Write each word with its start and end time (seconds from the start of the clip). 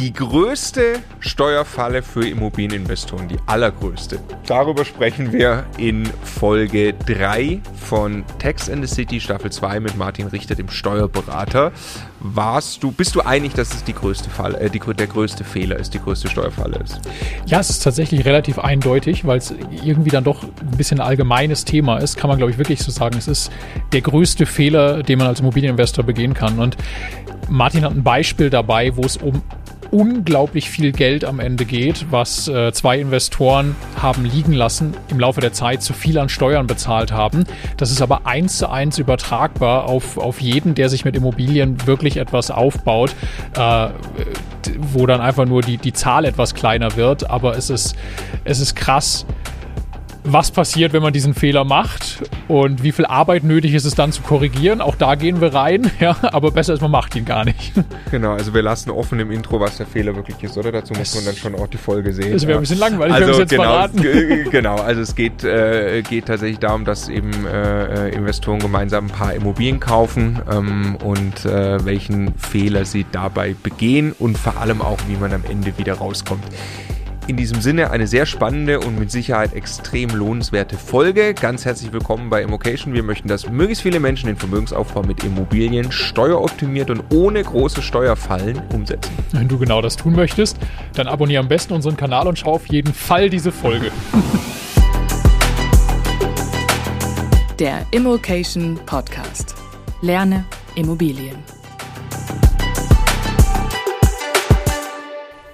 Die 0.00 0.12
größte 0.12 0.94
Steuerfalle 1.20 2.02
für 2.02 2.26
Immobilieninvestoren, 2.26 3.28
die 3.28 3.36
allergrößte. 3.46 4.18
Darüber 4.44 4.84
sprechen 4.84 5.32
wir 5.32 5.66
in 5.78 6.04
Folge 6.24 6.94
3 6.94 7.60
von 7.76 8.24
Text 8.40 8.68
in 8.68 8.84
the 8.84 8.92
City 8.92 9.20
Staffel 9.20 9.52
2 9.52 9.78
mit 9.78 9.96
Martin 9.96 10.26
Richter, 10.26 10.56
dem 10.56 10.68
Steuerberater. 10.68 11.70
Warst 12.18 12.82
du, 12.82 12.90
bist 12.90 13.14
du 13.14 13.20
einig, 13.20 13.54
dass 13.54 13.72
es 13.72 13.84
die 13.84 13.92
größte 13.92 14.30
Falle, 14.30 14.58
äh, 14.58 14.68
die, 14.68 14.80
der 14.80 15.06
größte 15.06 15.44
Fehler 15.44 15.76
ist, 15.76 15.94
die 15.94 16.00
größte 16.00 16.28
Steuerfalle 16.28 16.80
ist? 16.82 17.00
Ja, 17.46 17.60
es 17.60 17.70
ist 17.70 17.84
tatsächlich 17.84 18.24
relativ 18.24 18.58
eindeutig, 18.58 19.24
weil 19.24 19.38
es 19.38 19.54
irgendwie 19.84 20.10
dann 20.10 20.24
doch 20.24 20.42
ein 20.42 20.76
bisschen 20.76 21.00
ein 21.00 21.06
allgemeines 21.06 21.64
Thema 21.64 21.98
ist, 21.98 22.16
kann 22.16 22.28
man 22.28 22.38
glaube 22.38 22.50
ich 22.50 22.58
wirklich 22.58 22.82
so 22.82 22.90
sagen. 22.90 23.16
Es 23.16 23.28
ist 23.28 23.52
der 23.92 24.00
größte 24.00 24.44
Fehler, 24.44 25.04
den 25.04 25.18
man 25.18 25.28
als 25.28 25.38
Immobilieninvestor 25.38 26.04
begehen 26.04 26.34
kann. 26.34 26.58
Und 26.58 26.76
Martin 27.48 27.84
hat 27.84 27.92
ein 27.92 28.02
Beispiel 28.02 28.50
dabei, 28.50 28.96
wo 28.96 29.02
es 29.02 29.18
um 29.18 29.42
unglaublich 29.94 30.70
viel 30.70 30.90
Geld 30.90 31.24
am 31.24 31.38
Ende 31.38 31.64
geht, 31.64 32.06
was 32.10 32.48
äh, 32.48 32.72
zwei 32.72 32.98
Investoren 32.98 33.76
haben 34.02 34.24
liegen 34.24 34.52
lassen, 34.52 34.92
im 35.08 35.20
Laufe 35.20 35.40
der 35.40 35.52
Zeit 35.52 35.84
zu 35.84 35.92
viel 35.92 36.18
an 36.18 36.28
Steuern 36.28 36.66
bezahlt 36.66 37.12
haben. 37.12 37.44
Das 37.76 37.92
ist 37.92 38.02
aber 38.02 38.26
eins 38.26 38.58
zu 38.58 38.68
eins 38.68 38.98
übertragbar 38.98 39.84
auf, 39.84 40.18
auf 40.18 40.40
jeden, 40.40 40.74
der 40.74 40.88
sich 40.88 41.04
mit 41.04 41.14
Immobilien 41.14 41.86
wirklich 41.86 42.16
etwas 42.16 42.50
aufbaut, 42.50 43.14
äh, 43.56 43.88
wo 44.80 45.06
dann 45.06 45.20
einfach 45.20 45.46
nur 45.46 45.62
die, 45.62 45.76
die 45.76 45.92
Zahl 45.92 46.24
etwas 46.24 46.54
kleiner 46.54 46.96
wird. 46.96 47.30
Aber 47.30 47.56
es 47.56 47.70
ist, 47.70 47.94
es 48.42 48.58
ist 48.58 48.74
krass, 48.74 49.24
was 50.24 50.50
passiert, 50.50 50.92
wenn 50.92 51.02
man 51.02 51.12
diesen 51.12 51.34
Fehler 51.34 51.64
macht 51.64 52.22
und 52.48 52.82
wie 52.82 52.92
viel 52.92 53.04
Arbeit 53.04 53.44
nötig 53.44 53.74
ist 53.74 53.84
es 53.84 53.94
dann 53.94 54.10
zu 54.10 54.22
korrigieren. 54.22 54.80
Auch 54.80 54.96
da 54.96 55.14
gehen 55.14 55.40
wir 55.40 55.54
rein, 55.54 55.90
ja, 56.00 56.16
aber 56.22 56.50
besser 56.50 56.74
ist, 56.74 56.80
man 56.80 56.90
macht 56.90 57.14
ihn 57.14 57.24
gar 57.24 57.44
nicht. 57.44 57.72
Genau, 58.10 58.34
also 58.34 58.54
wir 58.54 58.62
lassen 58.62 58.90
offen 58.90 59.18
im 59.18 59.32
Intro, 59.32 59.58
was 59.58 59.76
der 59.76 59.86
Fehler 59.86 60.14
wirklich 60.14 60.40
ist, 60.42 60.56
oder? 60.56 60.70
Dazu 60.70 60.94
muss 60.94 61.14
man 61.16 61.24
dann 61.24 61.34
schon 61.34 61.54
auch 61.56 61.66
die 61.66 61.78
Folge 61.78 62.12
sehen. 62.12 62.32
Das 62.32 62.46
wäre 62.46 62.58
ein 62.58 62.60
bisschen 62.60 62.78
langweilig, 62.78 63.12
also, 63.12 63.26
wenn 63.26 63.28
wir 63.28 63.32
es 63.32 63.38
jetzt 63.38 63.50
genau, 63.50 63.62
verraten. 63.62 64.50
Genau, 64.50 64.76
also 64.76 65.00
es 65.00 65.16
geht, 65.16 65.42
äh, 65.42 66.02
geht 66.02 66.26
tatsächlich 66.26 66.60
darum, 66.60 66.84
dass 66.84 67.08
eben 67.08 67.32
äh, 67.46 68.10
Investoren 68.10 68.60
gemeinsam 68.60 69.06
ein 69.06 69.10
paar 69.10 69.34
Immobilien 69.34 69.80
kaufen 69.80 70.40
ähm, 70.48 70.96
und 71.02 71.44
äh, 71.44 71.84
welchen 71.84 72.34
Fehler 72.38 72.84
sie 72.84 73.04
dabei 73.10 73.56
begehen 73.60 74.14
und 74.18 74.38
vor 74.38 74.58
allem 74.58 74.80
auch, 74.80 74.98
wie 75.08 75.16
man 75.16 75.32
am 75.32 75.42
Ende 75.48 75.76
wieder 75.76 75.94
rauskommt. 75.94 76.44
In 77.26 77.38
diesem 77.38 77.62
Sinne 77.62 77.90
eine 77.90 78.06
sehr 78.06 78.26
spannende 78.26 78.80
und 78.80 78.98
mit 78.98 79.10
Sicherheit 79.10 79.54
extrem 79.54 80.10
lohnenswerte 80.10 80.76
Folge. 80.76 81.32
Ganz 81.32 81.64
herzlich 81.64 81.90
willkommen 81.90 82.28
bei 82.28 82.42
Immocation. 82.42 82.92
Wir 82.92 83.02
möchten, 83.02 83.28
dass 83.28 83.48
möglichst 83.48 83.82
viele 83.82 83.98
Menschen 83.98 84.26
den 84.26 84.36
Vermögensaufbau 84.36 85.02
mit 85.02 85.24
Immobilien 85.24 85.90
steueroptimiert 85.90 86.90
und 86.90 87.02
ohne 87.14 87.42
große 87.42 87.80
Steuerfallen 87.80 88.60
umsetzen. 88.74 89.10
Wenn 89.32 89.48
du 89.48 89.58
genau 89.58 89.80
das 89.80 89.96
tun 89.96 90.14
möchtest, 90.14 90.58
dann 90.92 91.06
abonniere 91.08 91.40
am 91.40 91.48
besten 91.48 91.72
unseren 91.72 91.96
Kanal 91.96 92.28
und 92.28 92.38
schau 92.38 92.52
auf 92.52 92.66
jeden 92.66 92.92
Fall 92.92 93.30
diese 93.30 93.52
Folge. 93.52 93.90
Der 97.58 97.86
Immocation 97.90 98.78
Podcast. 98.84 99.54
Lerne 100.02 100.44
Immobilien. 100.74 101.36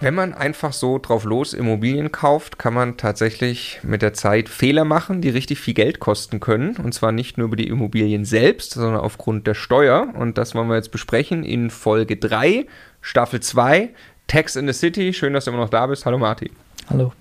Wenn 0.03 0.15
man 0.15 0.33
einfach 0.33 0.73
so 0.73 0.99
drauf 0.99 1.25
los 1.25 1.53
Immobilien 1.53 2.11
kauft, 2.11 2.59
kann 2.59 2.73
man 2.73 2.97
tatsächlich 2.97 3.81
mit 3.83 4.01
der 4.01 4.15
Zeit 4.15 4.49
Fehler 4.49 4.87
machen, 4.87 5.21
die 5.21 5.29
richtig 5.29 5.61
viel 5.61 5.75
Geld 5.75 6.01
kosten 6.01 6.41
können. 6.41 6.77
Und 6.77 6.95
zwar 6.95 7.13
nicht 7.13 7.37
nur 7.37 7.49
über 7.49 7.57
die 7.57 7.69
Immobilien 7.69 8.25
selbst, 8.25 8.73
sondern 8.73 9.03
aufgrund 9.03 9.47
der 9.47 9.53
Steuer. 9.53 10.09
Und 10.15 10.39
das 10.39 10.55
wollen 10.55 10.69
wir 10.69 10.77
jetzt 10.77 10.91
besprechen 10.91 11.45
in 11.45 11.69
Folge 11.69 12.17
3, 12.17 12.67
Staffel 13.03 13.41
2, 13.41 13.91
Tax 14.27 14.57
in 14.57 14.67
the 14.67 14.73
City. 14.73 15.13
Schön, 15.13 15.35
dass 15.35 15.45
du 15.45 15.51
immer 15.51 15.61
noch 15.61 15.69
da 15.69 15.87
bist. 15.87 16.07
Hallo 16.07 16.17
Martin. 16.17 16.49
Hallo. 16.89 17.13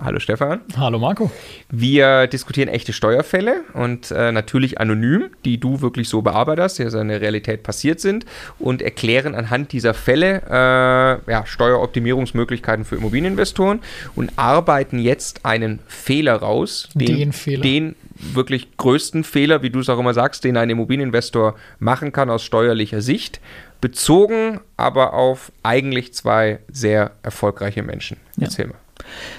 Hallo 0.00 0.20
Stefan. 0.20 0.60
Hallo 0.76 0.98
Marco. 0.98 1.30
Wir 1.70 2.26
diskutieren 2.28 2.68
echte 2.68 2.92
Steuerfälle 2.92 3.62
und 3.74 4.10
äh, 4.10 4.32
natürlich 4.32 4.80
anonym, 4.80 5.30
die 5.44 5.58
du 5.58 5.80
wirklich 5.80 6.08
so 6.08 6.22
bearbeitest, 6.22 6.78
die 6.78 6.84
also 6.84 6.98
in 6.98 7.08
der 7.08 7.20
Realität 7.20 7.62
passiert 7.62 7.98
sind 8.00 8.24
und 8.58 8.80
erklären 8.80 9.34
anhand 9.34 9.72
dieser 9.72 9.94
Fälle 9.94 10.42
äh, 10.48 11.30
ja, 11.30 11.44
Steueroptimierungsmöglichkeiten 11.44 12.84
für 12.84 12.96
Immobilieninvestoren 12.96 13.80
und 14.14 14.32
arbeiten 14.36 14.98
jetzt 14.98 15.44
einen 15.44 15.80
Fehler 15.88 16.36
raus. 16.36 16.88
Den, 16.94 17.16
den 17.16 17.32
Fehler. 17.32 17.62
Den 17.62 17.96
wirklich 18.14 18.76
größten 18.76 19.24
Fehler, 19.24 19.62
wie 19.62 19.70
du 19.70 19.80
es 19.80 19.88
auch 19.88 19.98
immer 19.98 20.14
sagst, 20.14 20.44
den 20.44 20.56
ein 20.56 20.70
Immobilieninvestor 20.70 21.54
machen 21.78 22.12
kann 22.12 22.30
aus 22.30 22.44
steuerlicher 22.44 23.00
Sicht 23.00 23.40
bezogen 23.80 24.60
aber 24.76 25.14
auf 25.14 25.52
eigentlich 25.62 26.12
zwei 26.14 26.60
sehr 26.70 27.12
erfolgreiche 27.22 27.82
Menschen. 27.82 28.16
Erzähl 28.40 28.66
ja. 28.66 28.72
mal. 28.72 28.78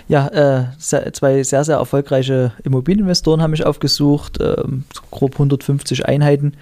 Ja, 0.07 0.27
äh, 0.27 0.77
zwei 0.77 1.43
sehr, 1.43 1.63
sehr 1.63 1.77
erfolgreiche 1.77 2.51
Immobilieninvestoren 2.63 3.41
haben 3.41 3.51
mich 3.51 3.65
aufgesucht, 3.65 4.39
äh, 4.39 4.55
grob 5.11 5.33
150 5.33 6.05
Einheiten 6.07 6.53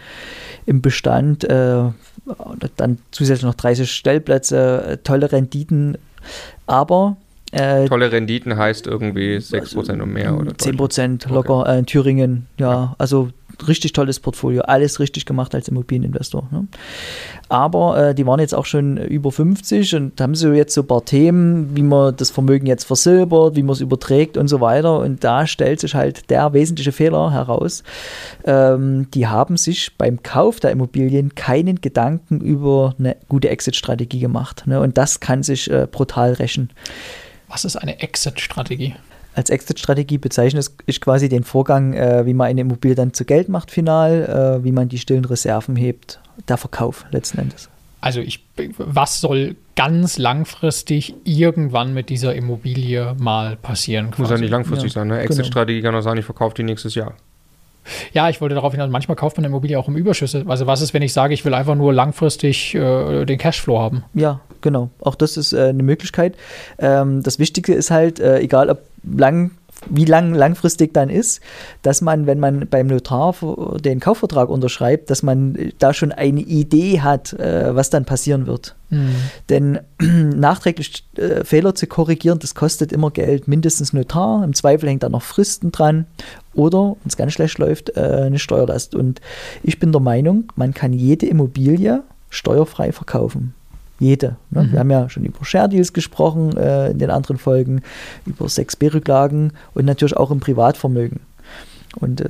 im 0.65 0.81
Bestand, 0.81 1.43
äh, 1.45 1.83
dann 2.75 2.97
zusätzlich 3.11 3.45
noch 3.45 3.55
30 3.55 3.89
Stellplätze, 3.91 4.83
äh, 4.85 4.97
tolle 4.97 5.31
Renditen, 5.31 5.97
aber 6.65 7.17
äh, 7.51 7.87
Tolle 7.87 8.11
Renditen 8.11 8.57
heißt 8.57 8.87
irgendwie 8.87 9.37
6% 9.37 9.77
also, 9.77 9.91
und 9.93 10.11
mehr 10.11 10.37
oder 10.37 10.51
10% 10.51 11.31
locker 11.31 11.61
okay. 11.61 11.75
äh, 11.75 11.79
in 11.79 11.85
Thüringen, 11.85 12.47
ja, 12.57 12.71
ja, 12.71 12.95
also 12.97 13.29
richtig 13.67 13.93
tolles 13.93 14.19
Portfolio, 14.19 14.61
alles 14.63 14.99
richtig 14.99 15.25
gemacht 15.25 15.55
als 15.55 15.67
Immobilieninvestor. 15.67 16.47
Ne? 16.51 16.67
Aber 17.49 18.09
äh, 18.09 18.15
die 18.15 18.25
waren 18.25 18.39
jetzt 18.39 18.53
auch 18.53 18.65
schon 18.65 18.97
über 18.97 19.31
50 19.31 19.95
und 19.95 20.19
haben 20.21 20.35
so 20.35 20.51
jetzt 20.51 20.73
so 20.73 20.81
ein 20.81 20.87
paar 20.87 21.05
Themen, 21.05 21.75
wie 21.75 21.83
man 21.83 22.15
das 22.15 22.29
Vermögen 22.29 22.67
jetzt 22.67 22.83
versilbert, 22.83 23.55
wie 23.55 23.63
man 23.63 23.73
es 23.73 23.81
überträgt 23.81 24.37
und 24.37 24.47
so 24.47 24.61
weiter. 24.61 24.99
Und 24.99 25.23
da 25.23 25.47
stellt 25.47 25.79
sich 25.79 25.95
halt 25.95 26.29
der 26.29 26.53
wesentliche 26.53 26.91
Fehler 26.91 27.31
heraus. 27.31 27.83
Ähm, 28.43 29.09
die 29.13 29.27
haben 29.27 29.57
sich 29.57 29.97
beim 29.97 30.23
Kauf 30.23 30.59
der 30.59 30.71
Immobilien 30.71 31.35
keinen 31.35 31.81
Gedanken 31.81 32.41
über 32.41 32.95
eine 32.99 33.15
gute 33.29 33.49
Exit-Strategie 33.49 34.19
gemacht. 34.19 34.67
Ne? 34.67 34.79
Und 34.79 34.97
das 34.97 35.19
kann 35.19 35.43
sich 35.43 35.69
äh, 35.71 35.87
brutal 35.89 36.33
rächen. 36.33 36.69
Was 37.47 37.63
ist 37.63 37.77
eine 37.77 38.01
Exit-Strategie? 38.01 38.95
Als 39.37 39.51
Exit-Strategie 39.51 40.17
bezeichnet 40.17 40.71
ich 40.87 40.99
quasi 40.99 41.29
den 41.29 41.43
Vorgang, 41.43 41.93
äh, 41.93 42.25
wie 42.25 42.33
man 42.33 42.47
eine 42.47 42.61
Immobilie 42.61 42.95
dann 42.95 43.13
zu 43.13 43.23
Geld 43.23 43.49
macht 43.49 43.69
final, 43.69 44.59
äh, 44.59 44.63
wie 44.63 44.71
man 44.71 44.89
die 44.89 44.97
stillen 44.97 45.25
Reserven 45.25 45.75
hebt, 45.75 46.19
der 46.47 46.57
Verkauf 46.57 47.05
letzten 47.11 47.37
Endes. 47.37 47.69
Also 48.01 48.19
ich, 48.19 48.43
was 48.79 49.21
soll 49.21 49.55
ganz 49.75 50.17
langfristig 50.17 51.13
irgendwann 51.23 51.93
mit 51.93 52.09
dieser 52.09 52.33
Immobilie 52.33 53.15
mal 53.19 53.57
passieren? 53.57 54.09
Quasi? 54.09 54.21
Muss 54.23 54.31
ja 54.31 54.37
nicht 54.37 54.49
langfristig 54.49 54.93
ja, 54.93 55.01
sein. 55.01 55.09
Ne? 55.09 55.19
Exit-Strategie 55.19 55.81
genau. 55.81 55.91
kann 55.91 55.99
auch 55.99 56.03
sagen, 56.03 56.17
ich 56.17 56.25
verkaufe 56.25 56.55
die 56.55 56.63
nächstes 56.63 56.95
Jahr. 56.95 57.13
Ja, 58.13 58.29
ich 58.29 58.41
wollte 58.41 58.55
darauf 58.55 58.73
hinaus, 58.73 58.89
manchmal 58.89 59.15
kauft 59.15 59.37
man 59.37 59.45
eine 59.45 59.51
Immobilie 59.51 59.77
auch 59.77 59.87
im 59.87 59.95
Überschüsse. 59.95 60.45
Also 60.47 60.65
was 60.65 60.81
ist, 60.81 60.95
wenn 60.95 61.03
ich 61.03 61.13
sage, 61.13 61.35
ich 61.35 61.45
will 61.45 61.53
einfach 61.53 61.75
nur 61.75 61.93
langfristig 61.93 62.73
äh, 62.73 63.25
den 63.25 63.37
Cashflow 63.37 63.79
haben? 63.79 64.03
Ja, 64.13 64.41
genau. 64.61 64.89
Auch 64.99 65.15
das 65.15 65.37
ist 65.37 65.53
äh, 65.53 65.67
eine 65.67 65.83
Möglichkeit. 65.83 66.35
Ähm, 66.79 67.21
das 67.21 67.39
Wichtige 67.39 67.73
ist 67.73 67.91
halt, 67.91 68.19
äh, 68.19 68.39
egal 68.39 68.69
ob 68.69 68.79
lang 69.15 69.51
wie 69.89 70.05
lang 70.05 70.33
langfristig 70.33 70.93
dann 70.93 71.09
ist, 71.09 71.41
dass 71.81 72.01
man, 72.01 72.25
wenn 72.25 72.39
man 72.39 72.67
beim 72.67 72.87
Notar 72.87 73.35
den 73.79 73.99
Kaufvertrag 73.99 74.49
unterschreibt, 74.49 75.09
dass 75.09 75.23
man 75.23 75.71
da 75.79 75.93
schon 75.93 76.11
eine 76.11 76.41
Idee 76.41 77.01
hat, 77.01 77.33
äh, 77.33 77.75
was 77.75 77.89
dann 77.89 78.05
passieren 78.05 78.47
wird. 78.47 78.75
Mhm. 78.89 79.15
Denn 79.49 79.79
nachträglich 79.99 81.05
äh, 81.17 81.43
Fehler 81.43 81.75
zu 81.75 81.87
korrigieren, 81.87 82.39
das 82.39 82.55
kostet 82.55 82.91
immer 82.91 83.11
Geld, 83.11 83.47
mindestens 83.47 83.93
Notar, 83.93 84.43
im 84.43 84.53
Zweifel 84.53 84.89
hängt 84.89 85.03
da 85.03 85.09
noch 85.09 85.23
Fristen 85.23 85.71
dran 85.71 86.05
oder, 86.53 86.95
wenn 87.01 87.07
es 87.07 87.17
ganz 87.17 87.33
schlecht 87.33 87.57
läuft, 87.59 87.95
äh, 87.95 88.01
eine 88.01 88.39
Steuerlast. 88.39 88.95
Und 88.95 89.21
ich 89.63 89.79
bin 89.79 89.91
der 89.91 90.01
Meinung, 90.01 90.51
man 90.55 90.73
kann 90.73 90.93
jede 90.93 91.27
Immobilie 91.27 92.03
steuerfrei 92.29 92.91
verkaufen. 92.91 93.53
Jede. 93.99 94.37
Ne? 94.51 94.63
Mhm. 94.63 94.71
Wir 94.71 94.79
haben 94.79 94.91
ja 94.91 95.09
schon 95.09 95.25
über 95.25 95.43
Share 95.43 95.69
Deals 95.69 95.93
gesprochen 95.93 96.55
äh, 96.57 96.91
in 96.91 96.99
den 96.99 97.09
anderen 97.09 97.37
Folgen, 97.37 97.81
über 98.25 98.45
6B-Rücklagen 98.45 99.53
und 99.73 99.85
natürlich 99.85 100.17
auch 100.17 100.31
im 100.31 100.39
Privatvermögen. 100.39 101.21
Und 101.99 102.21
äh, 102.21 102.29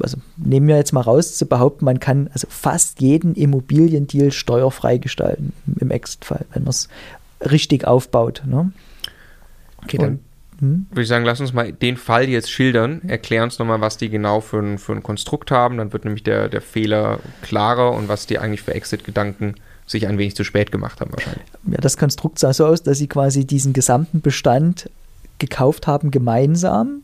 also 0.00 0.18
nehmen 0.36 0.68
wir 0.68 0.76
jetzt 0.76 0.92
mal 0.92 1.00
raus 1.00 1.36
zu 1.36 1.46
behaupten, 1.46 1.84
man 1.84 1.98
kann 1.98 2.28
also 2.32 2.46
fast 2.48 3.00
jeden 3.00 3.34
Immobiliendeal 3.34 4.30
steuerfrei 4.30 4.98
gestalten 4.98 5.52
im 5.80 5.90
Exit-Fall, 5.90 6.46
wenn 6.52 6.62
man 6.62 6.70
es 6.70 6.88
richtig 7.40 7.86
aufbaut. 7.86 8.42
Ne? 8.46 8.70
Okay, 9.82 9.98
dann 9.98 10.20
hm? 10.60 10.86
würde 10.90 11.02
ich 11.02 11.08
sagen, 11.08 11.24
lass 11.24 11.40
uns 11.40 11.52
mal 11.52 11.72
den 11.72 11.96
Fall 11.96 12.28
jetzt 12.28 12.50
schildern. 12.50 13.02
Erklär 13.06 13.42
uns 13.42 13.58
nochmal, 13.58 13.80
was 13.80 13.96
die 13.96 14.08
genau 14.08 14.40
für 14.40 14.58
ein, 14.58 14.78
für 14.78 14.92
ein 14.92 15.02
Konstrukt 15.02 15.50
haben. 15.50 15.76
Dann 15.76 15.92
wird 15.92 16.04
nämlich 16.04 16.22
der, 16.22 16.48
der 16.48 16.60
Fehler 16.60 17.20
klarer 17.42 17.92
und 17.92 18.08
was 18.08 18.26
die 18.26 18.38
eigentlich 18.38 18.62
für 18.62 18.74
Exit-Gedanken 18.74 19.54
sich 19.86 20.08
ein 20.08 20.18
wenig 20.18 20.34
zu 20.34 20.44
spät 20.44 20.72
gemacht 20.72 21.00
haben 21.00 21.12
wahrscheinlich. 21.12 21.44
Ja, 21.70 21.78
das 21.78 21.96
Konstrukt 21.96 22.38
sah 22.38 22.52
so 22.52 22.66
aus, 22.66 22.82
dass 22.82 22.98
sie 22.98 23.06
quasi 23.06 23.44
diesen 23.44 23.72
gesamten 23.72 24.20
Bestand 24.20 24.90
gekauft 25.38 25.86
haben 25.86 26.10
gemeinsam, 26.10 27.02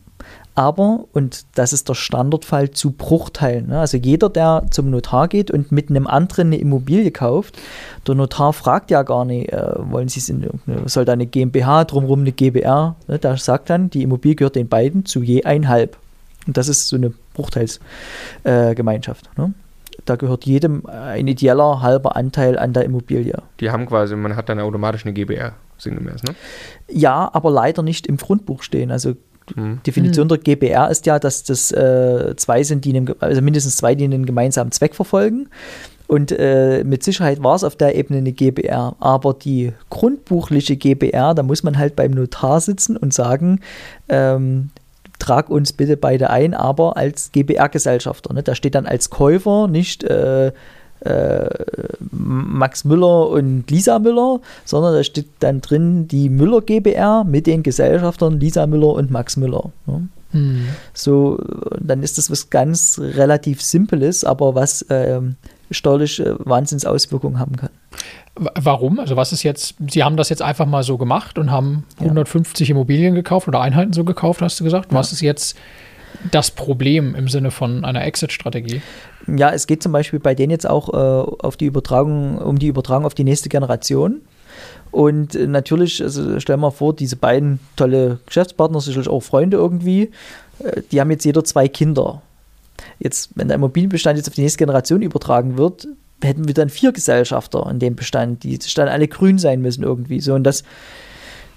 aber, 0.55 1.05
und 1.13 1.45
das 1.55 1.73
ist 1.73 1.89
der 1.89 1.95
Standardfall, 1.95 2.71
zu 2.71 2.91
Bruchteilen. 2.91 3.67
Ne? 3.67 3.79
Also 3.79 3.97
jeder, 3.97 4.29
der 4.29 4.65
zum 4.69 4.91
Notar 4.91 5.27
geht 5.27 5.49
und 5.49 5.71
mit 5.71 5.89
einem 5.89 6.05
anderen 6.05 6.47
eine 6.47 6.57
Immobilie 6.57 7.11
kauft, 7.11 7.57
der 8.07 8.15
Notar 8.15 8.53
fragt 8.53 8.91
ja 8.91 9.01
gar 9.03 9.25
nicht, 9.25 9.51
äh, 9.51 9.73
wollen 9.77 10.09
Sie 10.09 10.19
es 10.19 10.29
in, 10.29 10.47
soll 10.85 11.05
da 11.05 11.13
eine 11.13 11.25
GmbH, 11.25 11.85
drumherum 11.85 12.19
eine 12.21 12.31
GBR, 12.31 12.95
ne? 13.07 13.19
der 13.19 13.37
sagt 13.37 13.69
dann, 13.69 13.89
die 13.89 14.03
Immobilie 14.03 14.35
gehört 14.35 14.55
den 14.55 14.67
beiden 14.67 15.05
zu 15.05 15.23
je 15.23 15.43
einhalb. 15.43 15.97
Und 16.45 16.57
das 16.57 16.67
ist 16.67 16.89
so 16.89 16.97
eine 16.97 17.13
Bruchteilsgemeinschaft. 17.33 19.29
Äh, 19.37 19.41
ne? 19.41 19.53
Da 20.05 20.15
gehört 20.17 20.45
jedem 20.45 20.85
ein 20.85 21.27
ideeller 21.27 21.81
halber 21.81 22.15
Anteil 22.15 22.59
an 22.59 22.73
der 22.73 22.83
Immobilie. 22.83 23.41
Die 23.59 23.71
haben 23.71 23.85
quasi, 23.85 24.15
man 24.15 24.35
hat 24.35 24.49
dann 24.49 24.59
automatisch 24.59 25.05
eine 25.05 25.13
GBR, 25.13 25.53
sinngemäß, 25.77 26.23
ne? 26.23 26.35
Ja, 26.89 27.29
aber 27.33 27.51
leider 27.51 27.83
nicht 27.83 28.07
im 28.07 28.17
Grundbuch 28.17 28.63
stehen. 28.63 28.91
Also 28.91 29.13
Mhm. 29.55 29.81
Definition 29.85 30.27
der 30.27 30.37
GBR 30.37 30.89
ist 30.89 31.05
ja, 31.05 31.19
dass 31.19 31.43
das 31.43 31.71
äh, 31.71 32.35
zwei 32.35 32.63
sind, 32.63 32.85
die 32.85 32.95
einen, 32.95 33.13
also 33.19 33.41
mindestens 33.41 33.77
zwei, 33.77 33.95
die 33.95 34.05
einen 34.05 34.25
gemeinsamen 34.25 34.71
Zweck 34.71 34.95
verfolgen. 34.95 35.49
Und 36.07 36.31
äh, 36.31 36.83
mit 36.83 37.03
Sicherheit 37.03 37.41
war 37.41 37.55
es 37.55 37.63
auf 37.63 37.75
der 37.75 37.95
Ebene 37.95 38.19
eine 38.19 38.33
GBR. 38.33 38.95
Aber 38.99 39.33
die 39.33 39.73
grundbuchliche 39.89 40.75
GBR, 40.75 41.33
da 41.33 41.43
muss 41.43 41.63
man 41.63 41.77
halt 41.77 41.95
beim 41.95 42.11
Notar 42.11 42.59
sitzen 42.61 42.97
und 42.97 43.13
sagen, 43.13 43.61
ähm, 44.09 44.69
trag 45.19 45.49
uns 45.49 45.73
bitte 45.73 45.97
beide 45.97 46.29
ein, 46.29 46.53
aber 46.53 46.97
als 46.97 47.31
GBR-Gesellschafter. 47.31 48.33
Ne? 48.33 48.43
Da 48.43 48.55
steht 48.55 48.75
dann 48.75 48.85
als 48.85 49.09
Käufer 49.09 49.67
nicht 49.67 50.03
äh, 50.03 50.51
äh, 51.05 51.49
Max 52.11 52.85
Müller 52.85 53.29
und 53.29 53.69
Lisa 53.69 53.99
Müller, 53.99 54.39
sondern 54.65 54.93
da 54.93 55.03
steht 55.03 55.27
dann 55.39 55.61
drin 55.61 56.07
die 56.07 56.29
Müller 56.29 56.61
GBR 56.61 57.23
mit 57.23 57.47
den 57.47 57.63
Gesellschaftern 57.63 58.39
Lisa 58.39 58.67
Müller 58.67 58.93
und 58.93 59.11
Max 59.11 59.37
Müller. 59.37 59.71
Ne? 59.85 60.07
Mhm. 60.33 60.67
So, 60.93 61.39
dann 61.79 62.03
ist 62.03 62.17
das 62.17 62.29
was 62.31 62.49
ganz 62.49 62.99
relativ 62.99 63.61
Simples, 63.61 64.23
aber 64.23 64.55
was 64.55 64.85
ähm, 64.89 65.35
steuerliche 65.71 66.37
Wahnsinnsauswirkungen 66.39 67.39
haben 67.39 67.55
kann. 67.55 67.69
Warum? 68.35 68.99
Also 68.99 69.15
was 69.15 69.31
ist 69.31 69.43
jetzt, 69.43 69.75
Sie 69.89 70.03
haben 70.03 70.17
das 70.17 70.29
jetzt 70.29 70.41
einfach 70.41 70.65
mal 70.65 70.83
so 70.83 70.97
gemacht 70.97 71.37
und 71.37 71.51
haben 71.51 71.85
ja. 71.99 72.05
150 72.05 72.69
Immobilien 72.69 73.13
gekauft 73.13 73.47
oder 73.47 73.61
Einheiten 73.61 73.93
so 73.93 74.03
gekauft, 74.03 74.41
hast 74.41 74.59
du 74.59 74.63
gesagt. 74.63 74.91
Ja. 74.91 74.97
Was 74.97 75.11
ist 75.11 75.21
jetzt 75.21 75.55
das 76.31 76.51
Problem 76.51 77.15
im 77.15 77.27
Sinne 77.27 77.51
von 77.51 77.85
einer 77.85 78.03
Exit-Strategie? 78.03 78.81
Ja, 79.27 79.51
es 79.51 79.67
geht 79.67 79.81
zum 79.81 79.91
Beispiel 79.91 80.19
bei 80.19 80.35
denen 80.35 80.51
jetzt 80.51 80.69
auch 80.69 80.89
äh, 80.89 81.31
auf 81.45 81.55
die 81.55 81.65
Übertragung, 81.65 82.37
um 82.37 82.59
die 82.59 82.67
Übertragung 82.67 83.05
auf 83.05 83.13
die 83.13 83.23
nächste 83.23 83.49
Generation. 83.49 84.21
Und 84.91 85.35
äh, 85.35 85.47
natürlich, 85.47 86.01
also 86.01 86.39
stell 86.39 86.57
mal 86.57 86.71
vor, 86.71 86.93
diese 86.93 87.15
beiden 87.15 87.59
tolle 87.75 88.19
Geschäftspartner, 88.25 88.81
sicherlich 88.81 89.09
auch 89.09 89.21
Freunde 89.21 89.57
irgendwie, 89.57 90.11
äh, 90.59 90.81
die 90.91 90.99
haben 90.99 91.11
jetzt 91.11 91.25
jeder 91.25 91.43
zwei 91.43 91.67
Kinder. 91.67 92.21
Jetzt, 92.99 93.31
wenn 93.35 93.47
der 93.47 93.55
Immobilienbestand 93.55 94.17
jetzt 94.17 94.27
auf 94.27 94.35
die 94.35 94.41
nächste 94.41 94.59
Generation 94.59 95.01
übertragen 95.01 95.57
wird, 95.57 95.87
hätten 96.21 96.47
wir 96.47 96.53
dann 96.53 96.69
vier 96.69 96.91
Gesellschafter 96.91 97.67
in 97.69 97.79
dem 97.79 97.95
Bestand, 97.95 98.43
die 98.43 98.57
dann 98.75 98.87
alle 98.87 99.07
grün 99.07 99.37
sein 99.37 99.61
müssen 99.61 99.83
irgendwie. 99.83 100.19
So, 100.19 100.33
und 100.33 100.43
das 100.43 100.63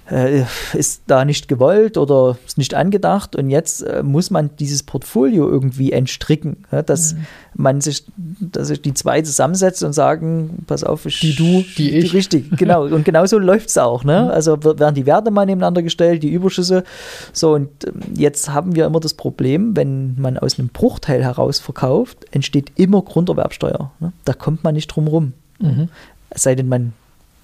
äh, 0.09 0.43
ist 0.73 1.03
da 1.07 1.25
nicht 1.25 1.47
gewollt 1.47 1.97
oder 1.97 2.37
ist 2.45 2.57
nicht 2.57 2.73
angedacht 2.73 3.35
und 3.35 3.49
jetzt 3.49 3.81
äh, 3.81 4.03
muss 4.03 4.29
man 4.29 4.51
dieses 4.57 4.83
Portfolio 4.83 5.49
irgendwie 5.49 5.91
entstricken, 5.91 6.65
ja, 6.71 6.81
dass 6.81 7.13
mhm. 7.13 7.25
man 7.55 7.81
sich, 7.81 8.05
dass 8.15 8.69
sich 8.69 8.81
die 8.81 8.93
zwei 8.93 9.21
zusammensetzt 9.21 9.83
und 9.83 9.93
sagen, 9.93 10.63
pass 10.67 10.83
auf, 10.83 11.05
ich, 11.05 11.19
die 11.19 11.35
du, 11.35 11.63
die 11.77 11.91
ich. 11.97 12.13
Richtig, 12.13 12.49
genau. 12.57 12.85
Und 12.85 13.03
genauso 13.05 13.37
läuft 13.37 13.69
es 13.69 13.77
auch. 13.77 14.03
Ne? 14.03 14.23
Mhm. 14.23 14.29
Also 14.29 14.63
werden 14.63 14.95
die 14.95 15.05
Werte 15.05 15.31
mal 15.31 15.45
nebeneinander 15.45 15.83
gestellt, 15.83 16.23
die 16.23 16.31
Überschüsse. 16.31 16.83
So, 17.33 17.53
und 17.53 17.69
ähm, 17.85 18.01
jetzt 18.15 18.49
haben 18.49 18.75
wir 18.75 18.85
immer 18.85 18.99
das 18.99 19.13
Problem, 19.13 19.75
wenn 19.75 20.15
man 20.17 20.37
aus 20.37 20.57
einem 20.57 20.69
Bruchteil 20.69 21.23
heraus 21.23 21.59
verkauft, 21.59 22.25
entsteht 22.31 22.71
immer 22.75 23.01
Grunderwerbsteuer. 23.01 23.91
Ne? 23.99 24.13
Da 24.25 24.33
kommt 24.33 24.63
man 24.63 24.75
nicht 24.75 24.87
drum 24.87 25.07
rum. 25.07 25.33
Mhm. 25.59 25.89
Es 26.29 26.43
sei 26.43 26.55
denn, 26.55 26.69
man 26.69 26.93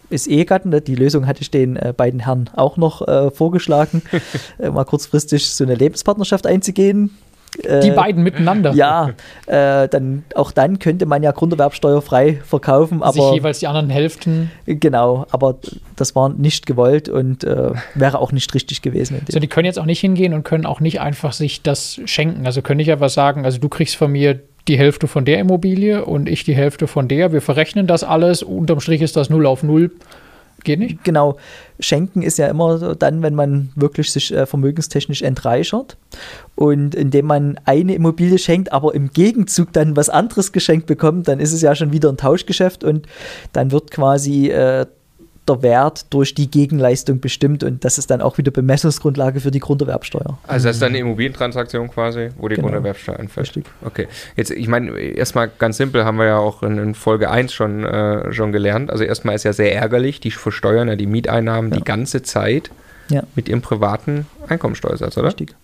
ist 0.10 0.28
Ehegatten. 0.28 0.70
Ne? 0.70 0.82
Die 0.82 0.96
Lösung 0.96 1.28
hatte 1.28 1.42
ich 1.42 1.52
den 1.52 1.76
äh, 1.76 1.94
beiden 1.96 2.20
Herren 2.20 2.50
auch 2.56 2.78
noch 2.78 3.08
äh, 3.08 3.32
vorgeschlagen, 3.32 4.02
äh, 4.60 4.70
mal 4.70 4.86
kurzfristig 4.86 5.50
so 5.50 5.64
eine 5.64 5.76
Lebenspartnerschaft 5.76 6.48
einzugehen. 6.48 7.12
Die 7.62 7.90
äh, 7.90 7.92
beiden 7.92 8.24
miteinander. 8.24 8.74
Ja, 8.74 9.12
äh, 9.46 9.88
dann 9.88 10.24
auch 10.34 10.52
dann 10.52 10.80
könnte 10.80 11.06
man 11.06 11.22
ja 11.22 11.32
grunderwerbsteuerfrei 11.32 12.42
verkaufen, 12.44 13.04
aber 13.04 13.14
sich 13.14 13.32
jeweils 13.34 13.60
die 13.60 13.68
anderen 13.68 13.90
Hälften. 13.90 14.52
Genau, 14.66 15.28
aber 15.30 15.58
das 15.96 16.16
war 16.16 16.30
nicht 16.30 16.66
gewollt 16.66 17.10
und 17.10 17.44
äh, 17.44 17.72
wäre 17.94 18.20
auch 18.20 18.32
nicht 18.32 18.54
richtig 18.56 18.82
gewesen. 18.82 19.22
Also 19.28 19.40
die 19.40 19.48
können 19.48 19.66
jetzt 19.66 19.78
auch 19.78 19.86
nicht 19.86 20.00
hingehen 20.00 20.34
und 20.34 20.44
können 20.44 20.66
auch 20.66 20.80
nicht 20.80 21.00
einfach 21.00 21.34
sich 21.34 21.62
das 21.62 22.02
schenken. 22.06 22.46
Also 22.48 22.62
können 22.64 22.80
ich 22.80 22.92
aber 22.92 23.10
sagen, 23.10 23.46
also 23.46 23.60
du 23.60 23.70
kriegst 23.70 23.96
von 23.96 24.12
mir 24.12 24.40
die 24.68 24.78
Hälfte 24.78 25.08
von 25.08 25.26
der 25.26 25.40
Immobilie 25.40 26.06
und 26.06 26.30
ich 26.30 26.44
die 26.44 26.56
Hälfte 26.56 26.88
von 26.88 27.08
der. 27.08 27.34
Wir 27.34 27.42
verrechnen 27.42 27.88
das 27.88 28.04
alles. 28.04 28.44
Unterm 28.44 28.80
Strich 28.80 29.02
ist 29.02 29.16
das 29.16 29.30
0 29.30 29.46
auf 29.46 29.64
0. 29.64 29.92
Geht 30.64 30.80
nicht? 30.80 31.04
Genau. 31.04 31.38
Schenken 31.80 32.22
ist 32.22 32.38
ja 32.38 32.48
immer 32.48 32.96
dann, 32.96 33.22
wenn 33.22 33.36
man 33.36 33.72
wirklich 33.76 34.12
sich 34.12 34.34
äh, 34.34 34.46
vermögenstechnisch 34.46 35.22
entreichert. 35.22 35.98
Und 36.56 36.96
indem 36.96 37.26
man 37.26 37.60
eine 37.66 37.96
Immobilie 37.96 38.38
schenkt, 38.38 38.72
aber 38.72 38.94
im 38.96 39.10
Gegenzug 39.12 39.74
dann 39.74 39.98
was 39.98 40.10
anderes 40.10 40.54
geschenkt 40.54 40.86
bekommt, 40.86 41.28
dann 41.28 41.42
ist 41.42 41.52
es 41.52 41.62
ja 41.62 41.76
schon 41.76 41.92
wieder 41.92 42.10
ein 42.10 42.18
Tauschgeschäft 42.18 42.84
und 42.84 43.08
dann 43.52 43.72
wird 43.72 43.92
quasi 43.92 44.50
äh, 44.50 44.86
der 45.48 45.62
Wert 45.62 46.06
durch 46.14 46.34
die 46.34 46.50
Gegenleistung 46.50 47.20
bestimmt 47.20 47.64
und 47.64 47.84
das 47.84 47.98
ist 47.98 48.10
dann 48.10 48.22
auch 48.22 48.38
wieder 48.38 48.52
Bemessungsgrundlage 48.52 49.40
für 49.40 49.52
die 49.52 49.60
Grunderwerbsteuer. 49.60 50.38
Also 50.48 50.68
das 50.68 50.78
ist 50.78 50.82
dann 50.82 50.90
eine 50.90 51.00
Immobilientransaktion 51.00 51.90
quasi, 51.90 52.30
wo 52.38 52.48
die 52.48 52.56
genau. 52.56 52.68
Grunderwerbsteuer 52.68 53.20
anfällt. 53.20 53.48
Richtig. 53.48 53.66
Okay. 53.84 54.08
Jetzt, 54.36 54.52
ich 54.52 54.68
meine, 54.68 54.98
erstmal 54.98 55.50
ganz 55.60 55.78
simpel 55.78 56.06
haben 56.06 56.18
wir 56.18 56.26
ja 56.26 56.38
auch 56.38 56.64
in, 56.64 56.78
in 56.78 56.96
Folge 56.96 57.30
1 57.30 57.52
schon, 57.52 57.84
äh, 57.84 58.32
schon 58.32 58.52
gelernt. 58.52 58.90
Also 58.90 59.04
erstmal 59.04 59.36
ist 59.36 59.44
ja 59.44 59.54
sehr 59.54 59.76
ärgerlich, 59.76 60.20
die 60.20 60.32
versteuern 60.32 60.88
ja 60.88 60.96
die 60.96 61.08
Mieteinnahmen 61.08 61.72
ja. 61.72 61.78
die 61.78 61.84
ganze 61.84 62.22
Zeit 62.24 62.72
ja. 63.10 63.24
mit 63.36 63.50
ihrem 63.50 63.62
privaten 63.62 64.26
Einkommensteuersatz, 64.48 65.18
oder? 65.18 65.28
Richtig. 65.28 65.56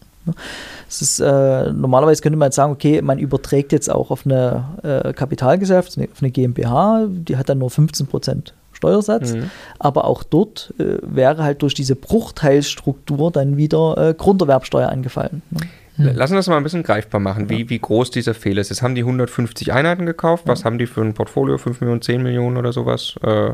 Es 0.88 1.02
ist, 1.02 1.20
äh, 1.20 1.72
normalerweise 1.72 2.22
könnte 2.22 2.38
man 2.38 2.48
jetzt 2.48 2.56
sagen, 2.56 2.72
okay, 2.72 3.02
man 3.02 3.20
überträgt 3.20 3.72
jetzt 3.72 3.90
auch 3.90 4.12
auf 4.12 4.26
eine 4.26 4.66
äh, 4.84 5.14
Kapitalgesellschaft, 5.14 5.98
auf 5.98 6.22
eine 6.22 6.32
GmbH, 6.32 7.08
die 7.10 7.38
hat 7.38 7.50
dann 7.50 7.60
nur 7.60 7.70
15 7.70 8.08
Prozent 8.08 8.54
Steuersatz. 8.80 9.34
Mhm. 9.34 9.52
Aber 9.78 10.06
auch 10.06 10.24
dort 10.24 10.74
äh, 10.80 10.98
wäre 11.02 11.44
halt 11.44 11.62
durch 11.62 11.74
diese 11.74 11.96
Bruchteilsstruktur 11.96 13.32
dann 13.32 13.58
wieder 13.58 13.98
äh, 13.98 14.14
Grunderwerbsteuer 14.14 14.90
angefallen. 14.90 15.42
Ne? 15.52 15.60
Mhm. 15.98 16.16
Lassen 16.16 16.34
wir 16.34 16.38
das 16.38 16.48
mal 16.48 16.56
ein 16.56 16.64
bisschen 16.64 16.84
greifbar 16.84 17.20
machen, 17.20 17.50
wie, 17.50 17.70
wie 17.70 17.78
groß 17.78 18.10
dieser 18.10 18.34
Fehler 18.34 18.62
ist. 18.62 18.70
Jetzt 18.70 18.82
haben 18.82 18.96
die 18.96 19.02
150 19.02 19.74
Einheiten 19.74 20.06
gekauft. 20.06 20.44
Was 20.48 20.60
ja. 20.60 20.66
haben 20.66 20.78
die 20.78 20.88
für 20.88 21.02
ein 21.02 21.14
Portfolio? 21.14 21.58
5 21.58 21.82
Millionen, 21.82 22.02
10 22.02 22.24
Millionen 22.24 22.56
oder 22.56 22.72
sowas? 22.72 23.16
Äh, 23.22 23.52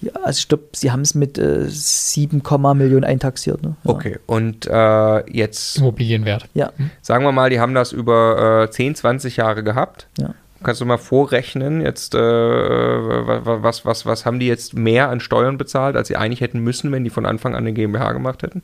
ja, 0.00 0.12
also 0.22 0.38
ich 0.38 0.48
glaube, 0.48 0.64
sie 0.72 0.92
haben 0.92 1.00
es 1.00 1.16
mit 1.16 1.36
äh, 1.36 1.64
7, 1.68 2.42
Millionen 2.76 3.04
eintaxiert. 3.04 3.60
Ne? 3.62 3.74
Ja. 3.82 3.90
Okay, 3.90 4.18
und 4.26 4.66
äh, 4.66 5.30
jetzt. 5.32 5.78
Immobilienwert. 5.78 6.48
Ja. 6.54 6.72
Sagen 7.02 7.24
wir 7.24 7.32
mal, 7.32 7.50
die 7.50 7.58
haben 7.58 7.74
das 7.74 7.90
über 7.90 8.66
äh, 8.68 8.70
10, 8.70 8.94
20 8.94 9.36
Jahre 9.36 9.64
gehabt. 9.64 10.06
Ja. 10.18 10.34
Kannst 10.64 10.80
du 10.80 10.84
mal 10.84 10.98
vorrechnen, 10.98 11.80
jetzt, 11.80 12.14
äh, 12.14 12.18
was, 12.18 13.84
was, 13.84 14.06
was 14.06 14.26
haben 14.26 14.40
die 14.40 14.46
jetzt 14.46 14.74
mehr 14.74 15.08
an 15.10 15.20
Steuern 15.20 15.58
bezahlt, 15.58 15.96
als 15.96 16.08
sie 16.08 16.16
eigentlich 16.16 16.40
hätten 16.40 16.60
müssen, 16.60 16.90
wenn 16.90 17.04
die 17.04 17.10
von 17.10 17.26
Anfang 17.26 17.54
an 17.54 17.60
eine 17.60 17.72
GmbH 17.72 18.12
gemacht 18.12 18.42
hätten? 18.42 18.62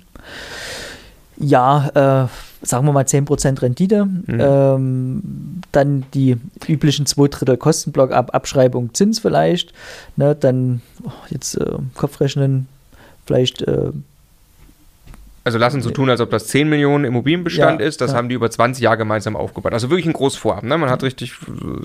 Ja, 1.36 2.26
äh, 2.26 2.66
sagen 2.66 2.86
wir 2.86 2.92
mal 2.92 3.04
10% 3.04 3.62
Rendite. 3.62 4.04
Mhm. 4.04 4.24
Ähm, 4.28 5.22
dann 5.72 6.04
die 6.12 6.36
üblichen 6.66 7.06
zwei 7.06 7.28
Drittel 7.28 7.56
Kostenblock, 7.56 8.12
Ab 8.12 8.34
Abschreibung, 8.34 8.92
Zins 8.92 9.18
vielleicht. 9.18 9.72
Ne, 10.16 10.34
dann 10.34 10.82
oh, 11.04 11.10
jetzt 11.30 11.56
äh, 11.56 11.78
Kopfrechnen, 11.94 12.68
vielleicht 13.24 13.62
äh, 13.62 13.92
also 15.42 15.58
lassen 15.58 15.80
so 15.80 15.90
tun, 15.90 16.10
als 16.10 16.20
ob 16.20 16.30
das 16.30 16.46
10 16.48 16.68
Millionen 16.68 17.04
Immobilienbestand 17.04 17.80
ja, 17.80 17.86
ist. 17.86 18.00
Das 18.00 18.12
ja. 18.12 18.16
haben 18.16 18.28
die 18.28 18.34
über 18.34 18.50
20 18.50 18.82
Jahre 18.82 18.98
gemeinsam 18.98 19.36
aufgebaut. 19.36 19.72
Also 19.72 19.88
wirklich 19.88 20.06
ein 20.06 20.12
Großvorhaben. 20.12 20.68
Ne? 20.68 20.76
Man 20.76 20.90
hat 20.90 21.02
richtig 21.02 21.34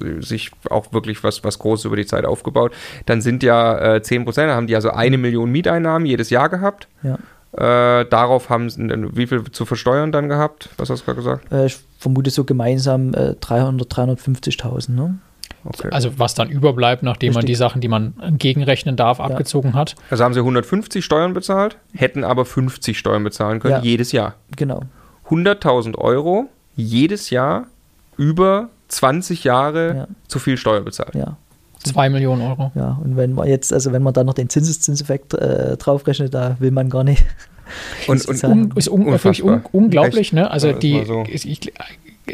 äh, 0.02 0.22
sich 0.22 0.52
auch 0.70 0.92
wirklich 0.94 1.24
was, 1.24 1.44
was 1.44 1.60
Großes 1.60 1.86
über 1.86 1.96
die 1.96 2.06
Zeit 2.06 2.26
aufgebaut. 2.26 2.74
Dann 3.06 3.22
sind 3.22 3.44
ja 3.44 3.96
äh, 3.96 4.02
10 4.02 4.26
Prozent, 4.26 4.50
da 4.50 4.56
haben 4.56 4.68
die 4.68 4.76
also 4.76 4.90
eine 4.92 5.18
Million 5.18 5.52
Mieteinnahmen 5.52 6.06
jedes 6.06 6.30
Jahr 6.30 6.50
gehabt. 6.50 6.88
Ja. 7.04 7.18
Äh, 7.54 8.06
darauf 8.10 8.50
haben 8.50 8.70
sie, 8.70 8.82
wie 9.14 9.28
viel 9.28 9.50
zu 9.52 9.66
versteuern 9.66 10.12
dann 10.12 10.28
gehabt? 10.28 10.70
Was 10.78 10.90
hast 10.90 11.02
du 11.02 11.06
gerade 11.06 11.18
gesagt? 11.18 11.52
Äh, 11.52 11.68
ich 11.68 11.78
vermute 11.98 12.30
so 12.30 12.44
gemeinsam 12.44 13.14
äh, 13.14 13.36
300, 13.36 13.90
350.000. 13.90 14.92
Ne? 14.92 15.20
Okay. 15.66 15.90
Also 15.92 16.20
was 16.20 16.36
dann 16.36 16.50
überbleibt, 16.50 17.02
nachdem 17.04 17.30
Richtig. 17.30 17.36
man 17.36 17.46
die 17.48 17.56
Sachen, 17.56 17.82
die 17.82 17.88
man 17.88 18.14
gegenrechnen 18.38 18.96
darf, 18.96 19.18
ja. 19.18 19.26
abgezogen 19.26 19.74
hat. 19.74 19.96
Also 20.10 20.24
haben 20.24 20.34
sie 20.34 20.40
150 20.40 21.04
Steuern 21.04 21.34
bezahlt, 21.34 21.78
hätten 21.94 22.24
aber 22.24 22.46
50 22.46 22.98
Steuern 22.98 23.24
bezahlen 23.24 23.60
können, 23.60 23.74
ja. 23.74 23.82
jedes 23.82 24.12
Jahr. 24.12 24.36
Genau. 24.56 24.82
100.000 25.30 25.98
Euro 25.98 26.50
jedes 26.76 27.30
Jahr 27.30 27.68
über 28.18 28.70
20 28.90 29.44
Jahre 29.44 29.96
ja. 29.96 30.08
zu 30.28 30.40
viel 30.40 30.58
Steuer 30.58 30.82
bezahlt. 30.82 31.16
Ja. 31.16 31.38
Zwei 31.80 32.10
Millionen 32.10 32.42
Euro. 32.42 32.72
Ja, 32.74 33.00
und 33.04 33.16
wenn 33.16 33.34
man 33.34 33.48
jetzt, 33.48 33.72
also 33.72 33.92
wenn 33.92 34.02
man 34.02 34.14
da 34.14 34.24
noch 34.24 34.34
den 34.34 34.50
Zinseszinseffekt 34.50 35.36
äh, 35.36 35.78
draufrechnet, 35.78 36.34
da 36.34 36.56
will 36.60 36.72
man 36.72 36.90
gar 36.90 37.04
nicht. 37.04 37.24
Und, 38.08 38.26
und 38.28 38.44
Un, 38.44 38.72
ist 38.76 38.90
un, 38.90 39.62
unglaublich, 39.72 40.34
ne? 40.34 40.50
Also 40.50 40.72
die, 40.72 41.04
so. 41.06 41.24
ich, 41.28 41.72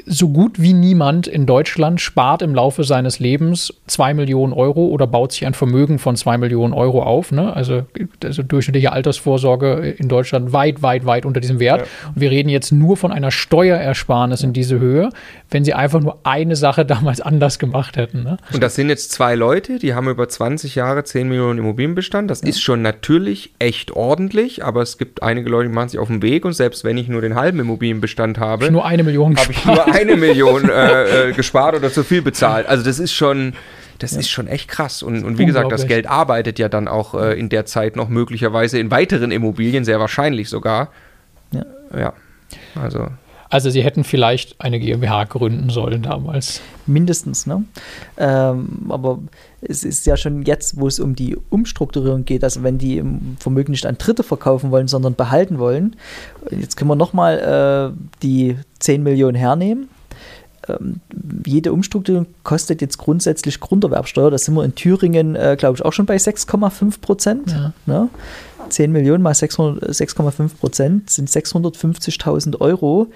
so 0.05 0.29
gut 0.29 0.61
wie 0.61 0.73
niemand 0.73 1.27
in 1.27 1.45
Deutschland 1.45 1.99
spart 1.99 2.41
im 2.41 2.55
Laufe 2.55 2.83
seines 2.83 3.19
Lebens 3.19 3.73
zwei 3.87 4.13
Millionen 4.13 4.53
Euro 4.53 4.85
oder 4.85 5.05
baut 5.07 5.33
sich 5.33 5.45
ein 5.45 5.53
Vermögen 5.53 5.99
von 5.99 6.15
zwei 6.15 6.37
Millionen 6.37 6.73
Euro 6.73 7.03
auf. 7.03 7.31
Ne? 7.31 7.53
Also, 7.53 7.85
also 8.23 8.43
durchschnittliche 8.43 8.91
Altersvorsorge 8.91 9.95
in 9.97 10.07
Deutschland 10.07 10.53
weit, 10.53 10.81
weit, 10.81 11.05
weit 11.05 11.25
unter 11.25 11.41
diesem 11.41 11.59
Wert. 11.59 11.81
Ja. 11.81 12.09
Und 12.13 12.21
wir 12.21 12.31
reden 12.31 12.49
jetzt 12.49 12.71
nur 12.71 12.95
von 12.95 13.11
einer 13.11 13.31
Steuerersparnis 13.31 14.43
in 14.43 14.53
diese 14.53 14.79
Höhe, 14.79 15.09
wenn 15.49 15.65
sie 15.65 15.73
einfach 15.73 15.99
nur 15.99 16.19
eine 16.23 16.55
Sache 16.55 16.85
damals 16.91 17.19
anders 17.19 17.59
gemacht 17.59 17.97
hätten. 17.97 18.23
Ne? 18.23 18.37
Und 18.53 18.63
das 18.63 18.75
sind 18.75 18.89
jetzt 18.89 19.11
zwei 19.11 19.35
Leute, 19.35 19.77
die 19.77 19.93
haben 19.93 20.07
über 20.07 20.27
20 20.27 20.75
Jahre 20.75 21.03
10 21.03 21.27
Millionen 21.27 21.59
Immobilienbestand. 21.59 22.31
Das 22.31 22.41
ist 22.41 22.61
schon 22.61 22.81
natürlich 22.81 23.53
echt 23.59 23.91
ordentlich, 23.91 24.63
aber 24.63 24.81
es 24.81 24.97
gibt 24.97 25.21
einige 25.21 25.49
Leute, 25.49 25.67
die 25.67 25.75
machen 25.75 25.89
sich 25.89 25.99
auf 25.99 26.07
den 26.07 26.21
Weg 26.21 26.45
und 26.45 26.53
selbst 26.53 26.83
wenn 26.83 26.97
ich 26.97 27.09
nur 27.09 27.21
den 27.21 27.35
halben 27.35 27.59
Immobilienbestand 27.59 28.37
habe, 28.39 28.65
Ich 28.65 28.71
nur 28.71 28.85
eine 28.85 29.03
Million 29.03 29.35
habe 29.35 29.51
ich 29.51 29.65
nur 29.85 29.95
eine 29.95 30.15
Million 30.17 30.69
äh, 30.69 31.29
äh, 31.29 31.33
gespart 31.33 31.75
oder 31.75 31.91
zu 31.91 32.03
viel 32.03 32.21
bezahlt. 32.21 32.67
Also 32.67 32.83
das 32.83 32.99
ist 32.99 33.13
schon, 33.13 33.53
das 33.99 34.13
ist 34.13 34.29
schon 34.29 34.47
echt 34.47 34.67
krass. 34.67 35.03
Und, 35.03 35.23
und 35.23 35.37
wie 35.37 35.45
gesagt, 35.45 35.71
das. 35.71 35.87
Geld 35.87 36.07
arbeitet 36.07 36.59
ja 36.59 36.69
dann 36.69 36.87
auch 36.87 37.13
äh, 37.15 37.39
in 37.39 37.49
der 37.49 37.65
Zeit 37.65 37.95
noch 37.95 38.09
möglicherweise 38.09 38.79
in 38.79 38.91
weiteren 38.91 39.31
Immobilien, 39.31 39.83
sehr 39.83 39.99
wahrscheinlich 39.99 40.49
sogar. 40.49 40.89
Ja. 41.51 41.65
Ja. 41.97 42.13
Also. 42.81 43.07
Also 43.51 43.69
sie 43.69 43.83
hätten 43.83 44.05
vielleicht 44.05 44.55
eine 44.61 44.79
GmbH 44.79 45.25
gründen 45.25 45.69
sollen 45.69 46.03
damals. 46.03 46.61
Mindestens, 46.87 47.45
ne? 47.45 47.65
Ähm, 48.17 48.85
aber 48.87 49.19
es 49.61 49.83
ist 49.83 50.05
ja 50.05 50.15
schon 50.15 50.43
jetzt, 50.43 50.79
wo 50.79 50.87
es 50.87 51.01
um 51.01 51.15
die 51.15 51.37
Umstrukturierung 51.49 52.23
geht, 52.23 52.45
also 52.45 52.63
wenn 52.63 52.77
die 52.77 53.03
Vermögen 53.39 53.71
nicht 53.71 53.85
an 53.85 53.97
Dritte 53.97 54.23
verkaufen 54.23 54.71
wollen, 54.71 54.87
sondern 54.87 55.15
behalten 55.15 55.59
wollen. 55.59 55.97
Jetzt 56.49 56.77
können 56.77 56.89
wir 56.89 56.95
nochmal 56.95 57.93
äh, 57.93 58.19
die 58.23 58.55
10 58.79 59.03
Millionen 59.03 59.35
hernehmen. 59.35 59.89
Ähm, 60.69 61.01
jede 61.45 61.73
Umstrukturierung 61.73 62.27
kostet 62.43 62.81
jetzt 62.81 62.97
grundsätzlich 62.97 63.59
Grunderwerbsteuer. 63.59 64.31
Da 64.31 64.37
sind 64.37 64.55
wir 64.55 64.63
in 64.63 64.75
Thüringen, 64.75 65.35
äh, 65.35 65.57
glaube 65.59 65.75
ich, 65.75 65.83
auch 65.83 65.91
schon 65.91 66.05
bei 66.05 66.15
6,5 66.15 67.01
Prozent. 67.01 67.51
Ja. 67.51 67.73
Ne? 67.85 68.09
10 68.71 68.91
Millionen 68.91 69.23
mal 69.23 69.33
600 69.33 69.89
6,5 69.91 70.57
Prozent 70.59 71.09
sind 71.09 71.29
650.000 71.29 72.59
Euro, 72.61 73.07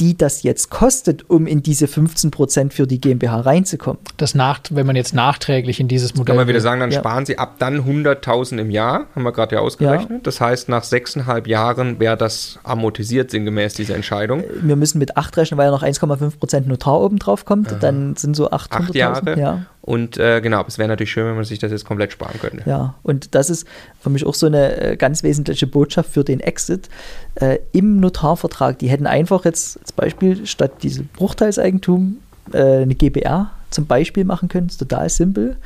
die 0.00 0.16
das 0.16 0.42
jetzt 0.42 0.70
kostet, 0.70 1.28
um 1.28 1.46
in 1.46 1.62
diese 1.62 1.86
15 1.86 2.30
Prozent 2.30 2.72
für 2.74 2.86
die 2.86 3.00
GmbH 3.00 3.40
reinzukommen. 3.40 4.00
Das 4.16 4.34
nach, 4.34 4.60
wenn 4.70 4.86
man 4.86 4.96
jetzt 4.96 5.14
nachträglich 5.14 5.80
in 5.80 5.86
dieses 5.86 6.14
Modell. 6.14 6.34
Kann 6.34 6.36
man 6.36 6.48
wieder 6.48 6.60
sagen, 6.60 6.80
dann 6.80 6.90
Ja. 6.90 6.98
sparen 7.00 7.26
sie 7.26 7.38
ab 7.38 7.56
dann 7.58 7.84
100.000 7.84 8.58
im 8.58 8.70
Jahr, 8.70 9.06
haben 9.14 9.22
wir 9.22 9.32
gerade 9.32 9.56
ja 9.56 9.60
ausgerechnet. 9.60 10.26
Das 10.26 10.40
heißt, 10.40 10.68
nach 10.70 10.82
sechseinhalb 10.82 11.46
Jahren 11.46 12.00
wäre 12.00 12.16
das 12.16 12.58
amortisiert, 12.64 13.30
sinngemäß 13.30 13.74
diese 13.74 13.94
Entscheidung. 13.94 14.42
Wir 14.62 14.76
müssen 14.76 14.98
mit 14.98 15.16
8 15.16 15.36
rechnen, 15.36 15.58
weil 15.58 15.66
ja 15.66 15.70
noch 15.72 15.82
1,5 15.82 16.38
Prozent 16.38 16.68
Notar 16.68 17.00
oben 17.00 17.18
drauf 17.18 17.44
kommt. 17.44 17.74
Dann 17.80 18.16
sind 18.16 18.34
so 18.34 18.50
800.000. 18.50 18.70
Acht 18.70 18.94
Jahre. 18.94 19.38
Ja. 19.38 19.66
Und 19.82 20.16
äh, 20.16 20.40
genau, 20.40 20.64
es 20.66 20.78
wäre 20.78 20.88
natürlich 20.88 21.10
schön, 21.10 21.26
wenn 21.26 21.34
man 21.34 21.44
sich 21.44 21.58
das 21.58 21.72
jetzt 21.72 21.84
komplett 21.84 22.12
sparen 22.12 22.38
könnte. 22.40 22.62
Ja, 22.66 22.94
und 23.02 23.34
das 23.34 23.50
ist 23.50 23.66
für 24.00 24.10
mich 24.10 24.24
auch 24.24 24.34
so 24.34 24.46
eine 24.46 24.76
äh, 24.80 24.96
ganz 24.96 25.24
wesentliche 25.24 25.66
Botschaft 25.66 26.10
für 26.10 26.22
den 26.22 26.38
Exit. 26.38 26.88
Äh, 27.34 27.58
Im 27.72 27.98
Notarvertrag, 27.98 28.78
die 28.78 28.88
hätten 28.88 29.08
einfach 29.08 29.44
jetzt 29.44 29.80
als 29.80 29.90
Beispiel 29.90 30.46
statt 30.46 30.84
diesem 30.84 31.08
Bruchteilseigentum 31.08 32.18
äh, 32.52 32.82
eine 32.82 32.94
GBR 32.94 33.50
zum 33.70 33.86
Beispiel 33.86 34.24
machen 34.24 34.48
können, 34.48 34.68
ist 34.68 34.78
total 34.78 35.08
simpel. 35.08 35.56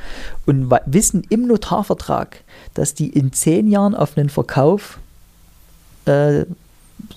Und 0.47 0.73
wissen 0.87 1.23
im 1.29 1.45
Notarvertrag, 1.45 2.43
dass 2.73 2.95
die 2.95 3.09
in 3.09 3.33
zehn 3.33 3.67
Jahren 3.67 3.93
auf 3.93 4.17
einen 4.17 4.29
Verkauf 4.29 4.97
äh, 6.05 6.45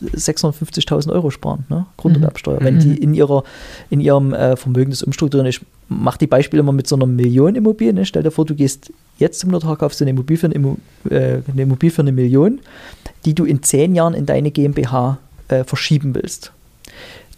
650.000 0.03 1.11
Euro 1.11 1.31
sparen, 1.31 1.65
ne? 1.69 1.87
Grunderwerbsteuer. 1.97 2.61
Wenn 2.61 2.79
die 2.79 2.97
in, 2.97 3.15
ihrer, 3.15 3.45
in 3.91 4.01
ihrem 4.01 4.33
äh, 4.33 4.57
Vermögen 4.57 4.91
das 4.91 5.03
umstrukturieren, 5.03 5.49
ich 5.49 5.61
mache 5.89 6.19
die 6.19 6.27
Beispiele 6.27 6.61
immer 6.61 6.73
mit 6.73 6.87
so 6.87 6.97
einer 6.97 7.07
Million 7.07 7.55
Immobilie. 7.55 7.93
Ne? 7.93 8.07
Stell 8.07 8.23
dir 8.23 8.31
vor, 8.31 8.47
du 8.47 8.55
gehst 8.55 8.93
jetzt 9.19 9.41
zum 9.41 9.51
Notar, 9.51 9.77
kaufst 9.77 10.01
du 10.01 10.05
eine 10.05 10.11
Immobilie, 10.11 10.39
für 10.39 10.47
eine, 10.47 10.55
Immo, 10.55 10.79
äh, 11.09 11.39
eine 11.51 11.63
Immobilie 11.63 11.91
für 11.91 12.03
eine 12.03 12.13
Million, 12.13 12.61
die 13.25 13.35
du 13.35 13.45
in 13.45 13.63
zehn 13.63 13.95
Jahren 13.95 14.15
in 14.15 14.27
deine 14.27 14.51
GmbH 14.51 15.19
äh, 15.49 15.65
verschieben 15.65 16.15
willst. 16.15 16.53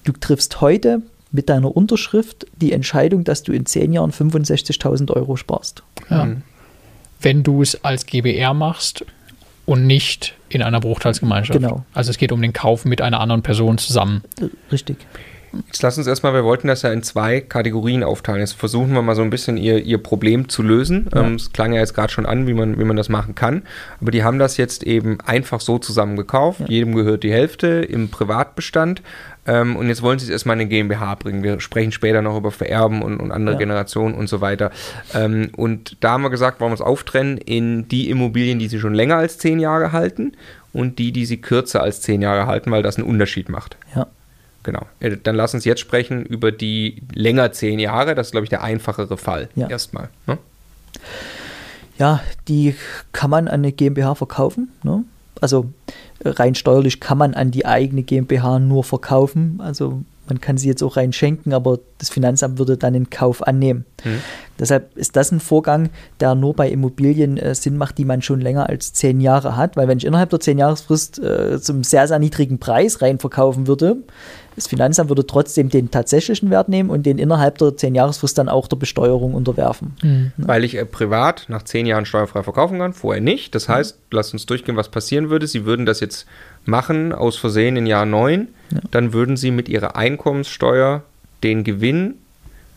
Du 0.05 0.13
triffst 0.13 0.61
heute 0.61 1.03
mit 1.33 1.49
deiner 1.49 1.75
Unterschrift 1.75 2.47
die 2.61 2.73
Entscheidung, 2.73 3.25
dass 3.25 3.43
du 3.43 3.53
in 3.53 3.67
zehn 3.67 3.93
Jahren 3.93 4.13
65.000 4.13 5.11
Euro 5.13 5.37
sparst. 5.37 5.83
Ja. 6.11 6.27
Mhm. 6.27 6.43
Wenn 7.21 7.43
du 7.43 7.63
es 7.63 7.83
als 7.85 8.05
GBR 8.07 8.53
machst 8.53 9.05
und 9.65 9.87
nicht 9.87 10.35
in 10.49 10.63
einer 10.63 10.81
Bruchteilsgemeinschaft. 10.81 11.59
Genau. 11.59 11.85
Also 11.95 12.11
es 12.11 12.19
geht 12.19 12.33
um 12.33 12.43
den 12.43 12.53
Kauf 12.53 12.85
mit 12.85 13.01
einer 13.01 13.21
anderen 13.21 13.43
Person 13.43 13.79
zusammen. 13.79 14.23
Richtig. 14.71 14.97
Jetzt 15.67 15.83
lass 15.83 15.99
uns 15.99 16.07
erstmal, 16.07 16.33
wir 16.33 16.45
wollten 16.45 16.69
das 16.69 16.83
ja 16.83 16.93
in 16.93 17.03
zwei 17.03 17.41
Kategorien 17.41 18.03
aufteilen. 18.03 18.41
Jetzt 18.41 18.55
versuchen 18.55 18.95
wir 18.95 19.03
mal 19.03 19.15
so 19.15 19.23
ein 19.23 19.31
bisschen 19.31 19.57
ihr, 19.59 19.83
ihr 19.85 19.99
Problem 19.99 20.49
zu 20.49 20.63
lösen. 20.63 21.09
Ja. 21.15 21.23
Ähm, 21.23 21.35
es 21.35 21.53
klang 21.53 21.73
ja 21.73 21.81
jetzt 21.81 21.95
gerade 21.95 22.13
schon 22.13 22.25
an, 22.25 22.47
wie 22.47 22.55
man, 22.55 22.79
wie 22.79 22.85
man 22.85 22.97
das 22.97 23.09
machen 23.09 23.35
kann. 23.35 23.63
Aber 24.01 24.11
die 24.11 24.25
haben 24.25 24.39
das 24.39 24.57
jetzt 24.57 24.83
eben 24.83 25.21
einfach 25.21 25.61
so 25.61 25.79
zusammen 25.79 26.17
gekauft. 26.17 26.61
Ja. 26.61 26.67
Jedem 26.69 26.95
gehört 26.95 27.23
die 27.23 27.33
Hälfte 27.33 27.67
im 27.67 28.09
Privatbestand. 28.09 29.03
Ähm, 29.47 29.75
und 29.77 29.89
jetzt 29.89 30.03
wollen 30.03 30.19
sie 30.21 30.27
es 30.27 30.31
erstmal 30.31 30.55
in 30.57 30.61
eine 30.61 30.69
GmbH 30.69 31.17
bringen. 31.17 31.43
Wir 31.43 31.59
sprechen 31.61 31.91
später 31.91 32.23
noch 32.23 32.37
über 32.37 32.53
Vererben 32.53 33.03
und, 33.03 33.19
und 33.19 33.33
andere 33.33 33.55
Ja. 33.57 33.59
Generationen 33.59 34.15
und 34.15 34.29
so 34.29 34.41
weiter. 34.41 34.71
Ähm, 35.15 35.51
und 35.57 35.97
da 36.01 36.13
haben 36.13 36.23
wir 36.23 36.31
gesagt, 36.31 36.61
wollen 36.61 36.71
wir 36.71 36.77
es 36.77 36.81
auftrennen 36.81 37.39
in 37.39 37.89
die 37.89 38.09
Immobilien, 38.11 38.59
die 38.61 38.69
sie 38.69 38.79
schon 38.79 38.95
länger 38.95 39.17
als 39.17 39.39
zehn 39.39 39.59
Jahre 39.59 39.91
halten 39.93 40.33
und 40.73 40.99
die, 41.01 41.11
die 41.11 41.27
sie 41.27 41.39
kürzer 41.39 41.83
als 41.83 42.01
zehn 42.03 42.23
Jahre 42.23 42.47
halten, 42.47 42.71
weil 42.71 42.83
das 42.85 42.97
einen 42.99 43.07
Unterschied 43.09 43.49
macht. 43.49 43.77
Ja. 43.97 44.07
Genau. 44.63 44.87
Äh, 45.01 45.17
Dann 45.21 45.35
lass 45.35 45.55
uns 45.55 45.65
jetzt 45.65 45.81
sprechen 45.81 46.25
über 46.25 46.53
die 46.53 47.03
länger 47.13 47.51
zehn 47.51 47.81
Jahre. 47.81 48.15
Das 48.15 48.29
ist, 48.29 48.31
glaube 48.31 48.45
ich, 48.45 48.51
der 48.51 48.63
einfachere 48.63 49.17
Fall. 49.17 49.49
Ja. 49.57 49.69
Erstmal. 49.69 50.09
Ne? 50.29 50.39
Ja, 51.99 52.21
die 52.49 52.75
kann 53.13 53.31
man 53.31 53.49
an 53.49 53.55
eine 53.55 53.73
GmbH 53.73 54.15
verkaufen. 54.15 54.71
Ne? 54.85 55.03
Also 55.43 55.67
äh, 56.21 56.31
rein 56.31 56.55
steuerlich 56.55 57.01
kann 57.01 57.19
man 57.19 57.35
an 57.35 57.51
die 57.51 57.67
eigene 57.67 58.03
GmbH 58.03 58.61
nur 58.61 58.85
verkaufen. 58.85 59.61
Also 59.61 60.03
man 60.33 60.41
kann 60.41 60.57
sie 60.57 60.69
jetzt 60.69 60.83
auch 60.83 60.97
rein 60.97 61.13
schenken, 61.13 61.53
aber 61.53 61.79
das 61.99 62.09
Finanzamt 62.09 62.59
würde 62.59 62.79
dann 62.79 62.95
den 62.95 63.11
Kauf 63.11 63.47
annehmen. 63.47 63.85
Hm. 64.03 64.21
Deshalb 64.59 64.97
ist 64.97 65.15
das 65.15 65.31
ein 65.31 65.41
Vorgang, 65.41 65.91
der 66.21 66.35
nur 66.35 66.55
bei 66.55 66.71
Immobilien 66.71 67.37
äh, 67.37 67.55
Sinn 67.55 67.77
macht, 67.77 67.99
die 67.99 68.07
man 68.07 68.23
schon 68.23 68.41
länger 68.41 68.69
als 68.69 68.95
zehn 68.95 69.21
Jahre 69.21 69.57
hat. 69.57 69.77
Weil 69.77 69.89
wenn 69.89 69.99
ich 69.99 70.07
innerhalb 70.07 70.31
der 70.31 70.41
zehn 70.41 70.57
Jahresfrist 70.57 71.19
äh, 71.19 71.61
zum 71.61 71.85
sehr, 71.85 72.09
sehr 72.09 72.19
niedrigen 72.19 72.59
Preis 72.59 73.03
rein 73.03 73.19
verkaufen 73.19 73.67
würde, 73.67 73.97
das 74.57 74.69
Finanzamt 74.69 75.11
würde 75.11 75.27
trotzdem 75.27 75.69
den 75.69 75.91
tatsächlichen 75.91 76.51
Wert 76.51 76.69
nehmen 76.69 76.89
und 76.89 77.05
den 77.05 77.19
innerhalb 77.19 77.59
der 77.59 77.77
zehn 77.77 77.95
Jahresfrist 77.95 78.39
dann 78.39 78.49
auch 78.49 78.69
der 78.69 78.77
Besteuerung 78.77 79.35
unterwerfen. 79.35 79.97
Weil 80.39 80.65
ich 80.65 80.77
äh, 80.77 80.87
privat 80.87 81.47
nach 81.49 81.63
zehn 81.63 81.85
Jahren 81.85 82.07
steuerfrei 82.07 82.43
verkaufen 82.43 82.79
kann, 82.79 82.95
vorher 82.95 83.23
nicht. 83.23 83.55
Das 83.55 83.69
heißt, 83.69 83.99
lasst 84.11 84.33
uns 84.33 84.47
durchgehen, 84.47 84.77
was 84.77 84.89
passieren 84.89 85.29
würde. 85.29 85.47
Sie 85.47 85.67
würden 85.67 85.85
das 85.85 86.01
jetzt 86.01 86.27
machen, 86.65 87.13
aus 87.13 87.37
Versehen 87.37 87.77
in 87.77 87.87
Jahr 87.87 88.07
9. 88.73 88.83
Dann 88.91 89.13
würden 89.13 89.37
Sie 89.37 89.51
mit 89.51 89.69
Ihrer 89.69 89.97
Einkommenssteuer 89.97 91.03
den 91.43 91.65
Gewinn, 91.65 92.15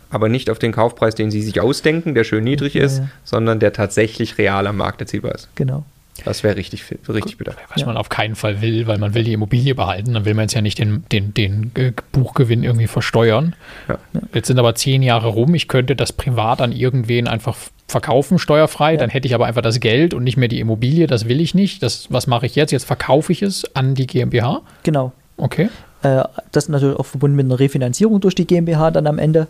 aber 0.09 0.29
nicht 0.29 0.49
auf 0.49 0.59
den 0.59 0.71
Kaufpreis, 0.71 1.15
den 1.15 1.31
Sie 1.31 1.41
sich 1.41 1.59
ausdenken, 1.61 2.13
der 2.15 2.23
schön 2.23 2.43
niedrig 2.43 2.73
Ja, 2.75 2.83
ist, 2.83 2.99
ja. 2.99 3.07
sondern 3.23 3.59
der 3.59 3.73
tatsächlich 3.73 4.37
real 4.37 4.67
am 4.67 4.77
Markt 4.77 5.01
erzielbar 5.01 5.33
ist. 5.35 5.49
Genau. 5.55 5.83
Das 6.23 6.43
wäre 6.43 6.55
richtig, 6.55 6.85
richtig 7.09 7.37
bitter. 7.37 7.55
Was 7.73 7.81
Ja. 7.81 7.87
man 7.87 7.97
auf 7.97 8.07
keinen 8.07 8.35
Fall 8.35 8.61
will, 8.61 8.87
weil 8.87 8.97
man 8.97 9.13
will 9.13 9.25
die 9.25 9.33
Immobilie 9.33 9.75
behalten, 9.75 10.13
dann 10.13 10.23
will 10.23 10.33
man 10.33 10.43
jetzt 10.43 10.53
ja 10.53 10.61
nicht 10.61 10.79
den, 10.79 11.03
den, 11.11 11.33
den 11.33 11.71
äh, 11.75 11.91
Buchgewinn 12.13 12.63
irgendwie 12.63 12.87
versteuern. 12.87 13.53
Ja. 13.89 13.97
Jetzt 14.33 14.47
sind 14.47 14.57
aber 14.57 14.75
zehn 14.75 15.03
Jahre 15.03 15.27
rum, 15.27 15.53
ich 15.55 15.67
könnte 15.67 15.93
das 15.93 16.13
privat 16.13 16.61
an 16.61 16.71
irgendwen 16.71 17.27
einfach 17.27 17.57
verkaufen, 17.89 18.39
steuerfrei, 18.39 18.93
Ja. 18.93 18.97
dann 18.99 19.09
hätte 19.09 19.27
ich 19.27 19.35
aber 19.35 19.45
einfach 19.45 19.61
das 19.61 19.81
Geld 19.81 20.13
und 20.13 20.23
nicht 20.23 20.37
mehr 20.37 20.47
die 20.47 20.61
Immobilie, 20.61 21.05
das 21.07 21.27
will 21.27 21.41
ich 21.41 21.53
nicht. 21.53 21.83
Das, 21.83 22.07
was 22.09 22.27
mache 22.27 22.45
ich 22.45 22.55
jetzt? 22.55 22.71
Jetzt 22.71 22.85
verkaufe 22.85 23.33
ich 23.33 23.41
es 23.41 23.75
an 23.75 23.93
die 23.93 24.07
GmbH. 24.07 24.61
Genau. 24.83 25.11
Okay. 25.37 25.69
Äh, 26.03 26.23
das 26.51 26.69
natürlich 26.69 26.97
auch 26.97 27.05
verbunden 27.05 27.35
mit 27.35 27.45
einer 27.45 27.59
Refinanzierung 27.59 28.19
durch 28.21 28.35
die 28.35 28.45
GmbH 28.45 28.91
dann 28.91 29.07
am 29.07 29.17
Ende. 29.19 29.47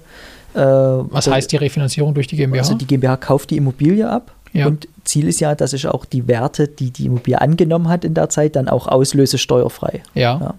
Äh, 0.53 0.59
Was 0.59 1.27
heißt 1.27 1.51
die 1.51 1.57
Refinanzierung 1.57 2.13
durch 2.13 2.27
die 2.27 2.37
GmbH? 2.37 2.59
Also 2.61 2.75
die 2.75 2.87
GmbH 2.87 3.17
kauft 3.17 3.49
die 3.49 3.57
Immobilie 3.57 4.09
ab 4.09 4.31
Ja. 4.53 4.67
und 4.67 4.87
Ziel 5.03 5.27
ist 5.27 5.39
ja, 5.41 5.53
dass 5.53 5.73
ich 5.73 5.87
auch 5.87 6.05
die 6.05 6.27
Werte, 6.27 6.67
die 6.67 6.91
die 6.91 7.05
Immobilie 7.07 7.39
angenommen 7.41 7.89
hat 7.89 8.05
in 8.05 8.13
der 8.13 8.29
Zeit, 8.29 8.55
dann 8.55 8.69
auch 8.69 8.87
auslöse 8.87 9.37
steuerfrei. 9.37 10.01
ja. 10.13 10.39
Ja. 10.39 10.53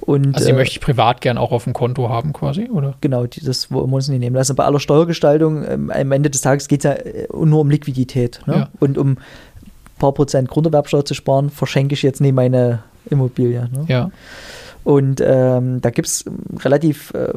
Und 0.00 0.36
Also 0.36 0.46
die 0.46 0.52
äh, 0.52 0.54
möchte 0.54 0.72
ich 0.74 0.80
privat 0.80 1.20
gern 1.20 1.36
auch 1.36 1.50
auf 1.50 1.64
dem 1.64 1.72
Konto 1.72 2.08
haben 2.08 2.32
quasi, 2.32 2.68
oder? 2.72 2.94
genau, 3.00 3.26
die, 3.26 3.40
das 3.44 3.72
wollen 3.72 3.90
wir 3.90 3.96
uns 3.96 4.08
nicht 4.08 4.20
nehmen 4.20 4.36
lassen. 4.36 4.54
Bei 4.54 4.64
aller 4.64 4.78
Steuergestaltung, 4.78 5.64
ähm, 5.68 5.90
am 5.90 6.12
Ende 6.12 6.30
des 6.30 6.42
Tages 6.42 6.68
geht 6.68 6.84
es 6.84 6.84
ja 6.84 6.92
äh, 6.92 7.26
nur 7.32 7.60
um 7.60 7.70
Liquidität. 7.70 8.40
Ne? 8.46 8.54
Ja. 8.54 8.68
Und 8.78 8.98
um 8.98 9.12
ein 9.12 9.18
paar 9.98 10.12
Prozent 10.12 10.48
Grunderwerbsteuer 10.48 11.04
zu 11.04 11.14
sparen, 11.14 11.50
verschenke 11.50 11.94
ich 11.94 12.02
jetzt 12.02 12.20
nicht 12.20 12.34
meine 12.34 12.84
Immobilie. 13.10 13.68
Ne? 13.72 13.84
Ja. 13.88 14.10
Und 14.84 15.20
ähm, 15.24 15.80
da 15.80 15.90
gibt 15.90 16.06
es 16.06 16.24
relativ 16.60 17.12
äh, 17.12 17.32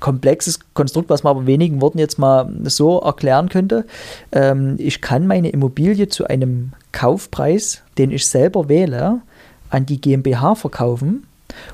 komplexes 0.00 0.60
Konstrukt, 0.72 1.10
was 1.10 1.24
man 1.24 1.36
aber 1.36 1.46
wenigen 1.46 1.82
Worten 1.82 1.98
jetzt 1.98 2.18
mal 2.18 2.50
so 2.64 3.00
erklären 3.00 3.50
könnte. 3.50 3.84
Ähm, 4.32 4.76
ich 4.78 5.02
kann 5.02 5.26
meine 5.26 5.50
Immobilie 5.50 6.08
zu 6.08 6.26
einem 6.26 6.72
Kaufpreis, 6.92 7.82
den 7.98 8.10
ich 8.10 8.26
selber 8.26 8.68
wähle, 8.68 9.20
an 9.68 9.84
die 9.84 10.00
GmbH 10.00 10.54
verkaufen 10.54 11.26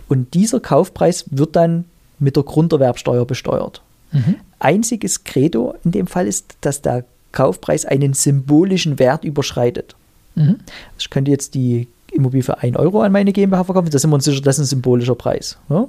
und 0.08 0.34
dieser 0.34 0.60
Kaufpreis 0.60 1.26
wird 1.30 1.56
dann 1.56 1.84
mit 2.18 2.36
der 2.36 2.42
Grunderwerbsteuer 2.42 3.26
besteuert. 3.26 3.82
Mhm. 4.12 4.36
Einziges 4.58 5.24
Credo 5.24 5.74
in 5.84 5.92
dem 5.92 6.06
Fall 6.06 6.26
ist, 6.26 6.56
dass 6.60 6.82
der 6.82 7.04
Kaufpreis 7.32 7.84
einen 7.84 8.14
symbolischen 8.14 8.98
Wert 8.98 9.24
überschreitet. 9.24 9.94
Mhm. 10.34 10.56
Ich 10.98 11.10
könnte 11.10 11.30
jetzt 11.30 11.54
die 11.54 11.88
Immobilie 12.14 12.42
für 12.42 12.58
1 12.58 12.76
Euro 12.76 13.02
an 13.02 13.12
meine 13.12 13.32
GmbH 13.32 13.64
verkaufen, 13.64 13.90
da 13.90 13.98
sind 13.98 14.10
wir 14.10 14.14
uns 14.14 14.24
sicher, 14.24 14.40
das 14.42 14.58
ist 14.58 14.66
ein 14.66 14.68
symbolischer 14.68 15.14
Preis. 15.14 15.58
Ja? 15.68 15.86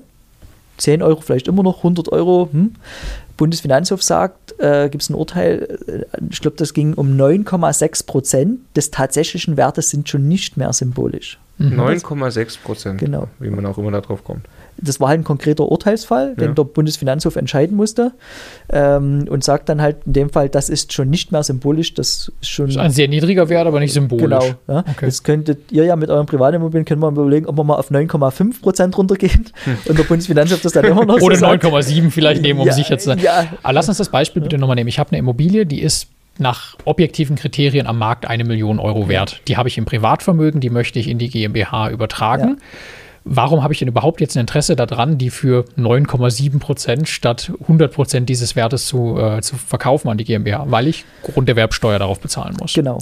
10 0.78 1.02
Euro 1.02 1.22
vielleicht 1.22 1.48
immer 1.48 1.64
noch, 1.64 1.78
100 1.78 2.10
Euro. 2.12 2.50
Hm. 2.52 2.76
Bundesfinanzhof 3.38 4.02
sagt, 4.02 4.60
äh, 4.60 4.90
gibt 4.90 5.04
es 5.04 5.10
ein 5.10 5.16
Urteil, 5.16 5.80
äh, 5.88 6.26
ich 6.30 6.40
glaube, 6.40 6.58
das 6.58 6.74
ging 6.74 6.94
um 6.94 7.18
9,6 7.18 8.06
Prozent 8.06 8.60
des 8.76 8.92
tatsächlichen 8.92 9.58
Wertes 9.58 9.90
sind 9.90 10.08
schon 10.08 10.28
nicht 10.28 10.56
mehr 10.58 10.72
symbolisch. 10.72 11.38
9,6 11.60 12.60
Prozent, 12.62 13.00
genau. 13.00 13.28
wie 13.40 13.50
man 13.50 13.66
auch 13.66 13.78
immer 13.78 13.92
darauf 13.92 14.24
kommt 14.24 14.46
das 14.78 15.00
war 15.00 15.10
halt 15.10 15.22
ein 15.22 15.24
konkreter 15.24 15.72
Urteilsfall, 15.72 16.36
den 16.36 16.50
ja. 16.50 16.54
der 16.54 16.64
Bundesfinanzhof 16.64 17.36
entscheiden 17.36 17.78
musste 17.78 18.12
ähm, 18.70 19.26
und 19.30 19.44
sagt 19.44 19.70
dann 19.70 19.82
halt 19.82 19.98
in 20.06 20.14
dem 20.14 20.30
Fall, 20.30 20.50
das 20.50 20.70
ist 20.70 20.94
schon 20.94 21.10
nicht 21.10 21.32
mehr 21.32 21.44
symbolisch, 21.44 21.94
das 21.94 22.32
ist 22.42 22.50
schon. 22.50 22.68
Das 22.68 22.76
ist 22.76 22.82
ein 22.82 22.92
sehr 22.92 23.08
niedriger 23.08 23.50
Wert, 23.50 23.68
aber 23.68 23.80
nicht 23.80 23.94
symbolisch. 23.94 24.24
Genau. 24.24 24.44
Ja. 24.68 24.80
Okay. 24.80 25.06
Jetzt 25.06 25.24
könntet 25.24 25.72
ihr 25.72 25.86
ja 25.86 25.96
mit 25.96 26.10
euren 26.10 26.26
Privatimmobilien, 26.26 26.86
können 26.86 27.02
wir 27.02 27.12
mal 27.12 27.22
überlegen, 27.22 27.46
ob 27.46 27.58
wir 27.58 27.64
mal 27.64 27.76
auf 27.76 27.90
9,5 27.90 28.62
Prozent 28.62 28.98
runtergehen 28.98 29.46
hm. 29.64 29.78
und 29.86 29.98
der 29.98 30.04
Bundesfinanzhof 30.04 30.62
das 30.62 30.74
dann 30.74 30.86
immer 30.86 31.06
noch 31.06 31.22
Oder 31.22 31.38
so 31.38 31.46
9,7 31.46 32.12
vielleicht 32.12 32.42
nehmen, 32.42 32.60
um 32.60 32.68
ja, 32.68 32.74
sicher 32.74 32.98
zu 32.98 33.06
sein. 33.06 33.20
Ja. 33.20 33.48
Aber 33.64 33.74
lass 33.74 33.88
uns 33.88 33.98
das 33.98 34.10
Beispiel 34.10 34.42
bitte 34.42 34.58
nochmal 34.58 34.76
nehmen. 34.76 34.90
Ich 34.90 35.00
habe 35.00 35.12
eine 35.12 35.20
Immobilie, 35.20 35.66
die 35.66 35.82
ist 35.82 36.08
nach 36.38 36.76
objektiven 36.84 37.38
Kriterien 37.38 37.88
am 37.88 37.98
Markt 37.98 38.28
eine 38.28 38.44
Million 38.44 38.80
Euro 38.80 39.08
wert. 39.08 39.40
Die 39.48 39.56
habe 39.56 39.70
ich 39.70 39.78
im 39.78 39.86
Privatvermögen, 39.86 40.60
die 40.60 40.70
möchte 40.70 41.00
ich 41.00 41.08
in 41.08 41.18
die 41.18 41.30
GmbH 41.30 41.90
übertragen. 41.90 42.48
Ja 42.50 42.56
warum 43.26 43.64
habe 43.64 43.74
ich 43.74 43.80
denn 43.80 43.88
überhaupt 43.88 44.22
jetzt 44.22 44.38
ein 44.38 44.42
Interesse 44.42 44.76
daran, 44.76 45.18
die 45.18 45.32
für 45.32 45.66
9,7 45.78 46.60
Prozent 46.60 47.10
statt 47.10 47.52
100 47.62 47.92
Prozent 47.92 48.30
dieses 48.30 48.56
Wertes 48.56 48.86
zu, 48.86 49.18
äh, 49.20 49.42
zu 49.42 49.56
verkaufen 49.56 50.10
an 50.10 50.18
die 50.18 50.24
GmbH? 50.24 50.66
Weil 50.70 50.88
ich 50.88 51.04
Grunderwerbsteuer 51.24 52.00
darauf 52.00 52.20
bezahlen 52.20 52.56
muss. 52.60 52.74
Genau. 52.74 53.00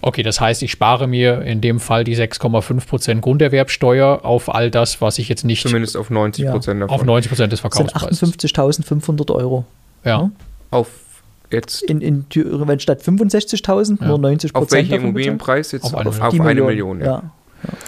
Okay, 0.00 0.22
das 0.22 0.40
heißt, 0.40 0.62
ich 0.62 0.72
spare 0.72 1.06
mir 1.06 1.42
in 1.42 1.60
dem 1.60 1.78
Fall 1.80 2.04
die 2.04 2.16
6,5 2.16 2.86
Prozent 2.86 3.22
Grunderwerbsteuer 3.22 4.24
auf 4.24 4.52
all 4.52 4.70
das, 4.70 5.00
was 5.00 5.18
ich 5.18 5.28
jetzt 5.28 5.44
nicht. 5.44 5.62
Zumindest 5.62 5.96
auf 5.96 6.10
90 6.10 6.46
Prozent 6.46 6.80
ja. 6.80 6.86
davon. 6.86 7.00
Auf 7.00 7.06
90 7.06 7.30
Prozent 7.30 7.52
des 7.52 7.60
Verkaufspreises. 7.60 8.22
58.500 8.22 9.34
Euro. 9.34 9.64
Ja. 10.04 10.10
ja. 10.10 10.30
Auf 10.70 10.88
jetzt. 11.50 11.82
In, 11.82 12.00
in 12.00 12.28
Thüringen, 12.28 12.66
wenn 12.68 12.80
statt 12.80 13.02
65.000 13.02 14.00
ja. 14.00 14.08
nur 14.08 14.18
90 14.18 14.52
Prozent. 14.52 14.66
Auf 14.66 14.72
welchen 14.72 14.94
Immobilienpreis 14.94 15.72
jetzt? 15.72 15.84
Auf 15.84 15.94
eine, 15.94 16.08
auf, 16.08 16.20
auf 16.20 16.32
eine 16.32 16.42
Million. 16.42 16.66
Million 16.66 17.00
ja. 17.00 17.30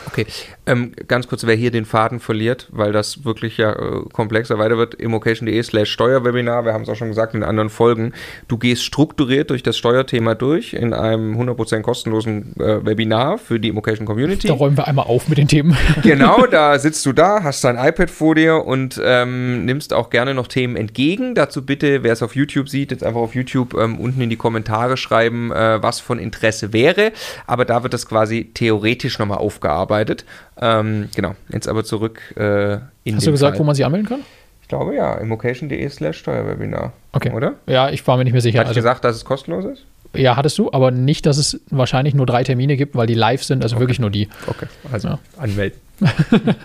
Okay, 0.07 0.27
ähm, 0.67 0.93
ganz 1.07 1.29
kurz, 1.29 1.47
wer 1.47 1.55
hier 1.55 1.71
den 1.71 1.85
Faden 1.85 2.19
verliert, 2.19 2.69
weil 2.73 2.91
das 2.91 3.25
wirklich 3.25 3.57
ja 3.59 3.73
äh, 3.73 4.03
komplexer 4.13 4.59
weiter 4.59 4.77
wird, 4.77 4.95
immocation.de 4.95 5.63
slash 5.63 5.91
Steuerwebinar, 5.91 6.65
wir 6.65 6.73
haben 6.73 6.83
es 6.83 6.89
auch 6.89 6.97
schon 6.97 7.09
gesagt 7.09 7.35
in 7.35 7.45
anderen 7.45 7.71
Folgen, 7.71 8.13
du 8.49 8.59
gehst 8.59 8.83
strukturiert 8.83 9.51
durch 9.51 9.63
das 9.63 9.77
Steuerthema 9.77 10.35
durch 10.35 10.75
in 10.75 10.93
einem 10.93 11.41
100% 11.41 11.83
kostenlosen 11.83 12.57
äh, 12.59 12.85
Webinar 12.85 13.39
für 13.39 13.61
die 13.61 13.69
Immocation 13.69 14.05
Community. 14.05 14.49
Da 14.49 14.55
räumen 14.55 14.77
wir 14.77 14.89
einmal 14.89 15.07
auf 15.07 15.29
mit 15.29 15.39
den 15.39 15.49
Themen. 15.49 15.77
Genau, 16.03 16.47
da 16.47 16.79
sitzt 16.79 17.05
du 17.07 17.13
da, 17.13 17.43
hast 17.43 17.63
dein 17.63 17.77
iPad 17.77 18.11
vor 18.11 18.35
dir 18.35 18.65
und 18.65 19.01
ähm, 19.05 19.65
nimmst 19.65 19.93
auch 19.93 20.11
gerne 20.11 20.35
noch 20.35 20.49
Themen 20.49 20.77
entgegen. 20.77 21.35
Dazu 21.35 21.65
bitte, 21.65 22.03
wer 22.03 22.13
es 22.13 22.23
auf 22.23 22.35
YouTube 22.35 22.69
sieht, 22.69 22.91
jetzt 22.91 23.05
einfach 23.05 23.21
auf 23.21 23.35
YouTube 23.35 23.75
ähm, 23.75 23.99
unten 23.99 24.21
in 24.21 24.31
die 24.31 24.37
Kommentare 24.37 24.97
schreiben, 24.97 25.53
äh, 25.53 25.83
was 25.83 26.01
von 26.01 26.19
Interesse 26.19 26.73
wäre, 26.73 27.13
aber 27.47 27.65
da 27.65 27.83
wird 27.83 27.93
das 27.93 28.07
quasi 28.07 28.51
theoretisch 28.55 29.19
nochmal 29.19 29.39
auf 29.39 29.60
aufgearbeitet. 29.61 30.25
Ähm, 30.61 31.09
genau, 31.15 31.35
jetzt 31.53 31.69
aber 31.69 31.85
zurück 31.85 32.21
äh, 32.37 32.75
in 33.05 33.17
Hast 33.17 33.27
du 33.27 33.31
gesagt, 33.31 33.57
Fall. 33.57 33.61
wo 33.61 33.65
man 33.65 33.75
sich 33.75 33.85
anmelden 33.85 34.09
kann? 34.09 34.21
Ich 34.63 34.69
glaube 34.69 34.95
ja, 34.95 35.15
immocation.de 35.15 35.89
slash 35.89 36.19
Steuerwebinar. 36.19 36.93
Okay. 37.13 37.33
Oder? 37.33 37.55
Ja, 37.67 37.91
ich 37.91 38.07
war 38.07 38.17
mir 38.17 38.25
nicht 38.25 38.33
mehr 38.33 38.43
sicher. 38.43 38.61
Hat 38.61 38.69
also, 38.69 38.79
gesagt, 38.79 39.05
dass 39.05 39.17
es 39.17 39.25
kostenlos 39.25 39.65
ist? 39.65 39.85
Ja, 40.15 40.37
hattest 40.37 40.59
du, 40.59 40.73
aber 40.73 40.91
nicht, 40.91 41.27
dass 41.27 41.39
es 41.39 41.61
wahrscheinlich 41.71 42.15
nur 42.15 42.27
drei 42.27 42.43
Termine 42.43 42.77
gibt, 42.77 42.97
weil 42.97 43.07
die 43.07 43.15
live 43.15 43.45
sind, 43.45 43.63
also 43.63 43.77
okay. 43.77 43.83
wirklich 43.83 44.01
nur 44.01 44.11
die. 44.11 44.29
Okay, 44.47 44.67
also 44.91 45.09
ja. 45.09 45.19
anmelden. 45.37 45.79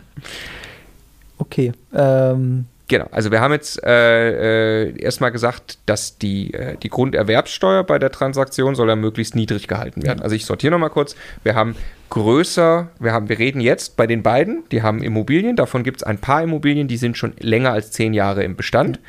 okay. 1.37 1.71
Ähm, 1.93 2.65
Genau, 2.87 3.07
also 3.11 3.31
wir 3.31 3.41
haben 3.41 3.51
jetzt 3.51 3.83
äh, 3.83 4.89
äh, 4.89 4.99
erstmal 4.99 5.31
gesagt, 5.31 5.79
dass 5.87 6.19
die, 6.19 6.53
äh, 6.53 6.77
die 6.77 6.89
Grunderwerbssteuer 6.89 7.83
bei 7.83 7.97
der 7.97 8.11
Transaktion 8.11 8.75
soll 8.75 8.89
ja 8.89 8.95
möglichst 8.95 9.35
niedrig 9.35 9.67
gehalten 9.67 10.03
werden. 10.03 10.21
Also 10.21 10.35
ich 10.35 10.45
sortiere 10.45 10.71
nochmal 10.71 10.91
kurz. 10.91 11.15
Wir 11.43 11.55
haben 11.55 11.75
größer, 12.11 12.89
wir, 12.99 13.11
haben, 13.11 13.27
wir 13.27 13.39
reden 13.39 13.59
jetzt 13.59 13.97
bei 13.97 14.05
den 14.05 14.21
beiden, 14.21 14.63
die 14.71 14.83
haben 14.83 15.01
Immobilien, 15.01 15.55
davon 15.55 15.83
gibt 15.83 15.97
es 15.97 16.03
ein 16.03 16.19
paar 16.19 16.43
Immobilien, 16.43 16.87
die 16.87 16.97
sind 16.97 17.17
schon 17.17 17.33
länger 17.39 17.71
als 17.71 17.91
zehn 17.91 18.13
Jahre 18.13 18.43
im 18.43 18.55
Bestand 18.55 18.99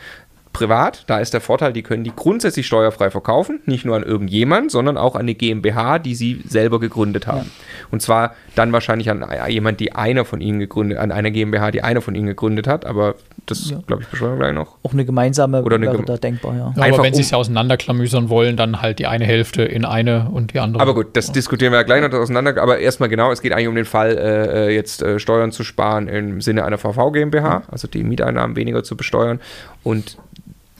privat. 0.56 1.04
Da 1.06 1.18
ist 1.18 1.34
der 1.34 1.42
Vorteil, 1.42 1.72
die 1.72 1.82
können 1.82 2.02
die 2.02 2.12
grundsätzlich 2.14 2.66
steuerfrei 2.66 3.10
verkaufen, 3.10 3.60
nicht 3.66 3.84
nur 3.84 3.94
an 3.94 4.02
irgendjemand, 4.02 4.70
sondern 4.70 4.96
auch 4.96 5.14
an 5.14 5.22
eine 5.22 5.34
GmbH, 5.34 5.98
die 5.98 6.14
sie 6.14 6.42
selber 6.48 6.80
gegründet 6.80 7.26
haben. 7.26 7.50
Ja. 7.50 7.86
Und 7.90 8.00
zwar 8.00 8.34
dann 8.54 8.72
wahrscheinlich 8.72 9.10
an 9.10 9.24
jemand, 9.48 9.80
die 9.80 9.92
einer 9.92 10.24
von 10.24 10.40
ihnen 10.40 10.58
gegründet, 10.58 10.98
an 10.98 11.12
einer 11.12 11.30
GmbH, 11.30 11.70
die 11.70 11.82
einer 11.82 12.00
von 12.00 12.14
ihnen 12.14 12.26
gegründet 12.26 12.66
hat, 12.66 12.86
aber 12.86 13.16
das, 13.44 13.70
ja. 13.70 13.78
glaube 13.86 14.02
ich, 14.02 14.08
beschreiben 14.08 14.32
wir 14.32 14.38
gleich 14.38 14.54
noch. 14.54 14.76
Auch 14.82 14.92
eine 14.92 15.04
gemeinsame 15.04 15.62
Oder 15.62 15.76
eine 15.76 15.86
wäre 15.86 16.02
da 16.04 16.16
denkbar, 16.16 16.54
ja. 16.56 16.74
ja 16.74 16.94
aber 16.94 17.02
wenn 17.02 17.12
um, 17.12 17.14
sie 17.14 17.22
es 17.22 17.30
ja 17.30 17.38
auseinanderklamüsern 17.38 18.28
wollen, 18.28 18.56
dann 18.56 18.80
halt 18.82 18.98
die 18.98 19.06
eine 19.06 19.24
Hälfte 19.24 19.62
in 19.62 19.84
eine 19.84 20.30
und 20.32 20.54
die 20.54 20.58
andere. 20.58 20.82
Aber 20.82 20.94
gut, 20.94 21.08
das 21.14 21.32
diskutieren 21.32 21.72
wir 21.72 21.78
ja 21.78 21.84
gleich 21.84 22.00
noch 22.00 22.12
auseinander. 22.18 22.60
Aber 22.60 22.78
erstmal 22.78 23.08
genau, 23.08 23.30
es 23.30 23.42
geht 23.42 23.52
eigentlich 23.52 23.68
um 23.68 23.74
den 23.74 23.84
Fall, 23.84 24.16
äh, 24.16 24.68
äh 24.68 24.74
jetzt 24.74 25.02
äh, 25.02 25.18
Steuern 25.18 25.52
zu 25.52 25.64
sparen 25.64 26.08
im 26.08 26.40
Sinne 26.40 26.64
einer 26.64 26.78
VV 26.78 27.12
GmbH, 27.12 27.62
also 27.70 27.86
die 27.86 28.02
Mieteinnahmen 28.02 28.56
weniger 28.56 28.82
zu 28.82 28.96
besteuern. 28.96 29.40
Und 29.82 30.18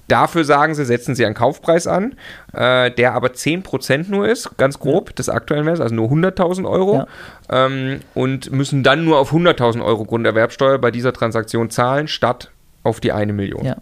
Dafür 0.08 0.44
sagen 0.44 0.74
sie, 0.74 0.84
setzen 0.84 1.14
sie 1.14 1.26
einen 1.26 1.34
Kaufpreis 1.34 1.86
an, 1.86 2.14
äh, 2.52 2.90
der 2.92 3.14
aber 3.14 3.28
10% 3.28 4.08
nur 4.08 4.28
ist, 4.28 4.56
ganz 4.56 4.78
grob, 4.78 5.10
ja. 5.10 5.14
des 5.14 5.28
aktuellen 5.28 5.66
Wertes, 5.66 5.80
also 5.80 5.94
nur 5.94 6.08
100.000 6.08 6.68
Euro. 6.68 6.94
Ja. 6.94 7.06
Ähm, 7.50 8.00
und 8.14 8.52
müssen 8.52 8.82
dann 8.82 9.04
nur 9.04 9.18
auf 9.18 9.32
100.000 9.32 9.84
Euro 9.84 10.04
Grunderwerbsteuer 10.04 10.78
bei 10.78 10.90
dieser 10.90 11.12
Transaktion 11.12 11.70
zahlen, 11.70 12.06
statt 12.06 12.50
auf 12.84 13.00
die 13.00 13.12
eine 13.12 13.32
Million. 13.32 13.64
Ja. 13.64 13.76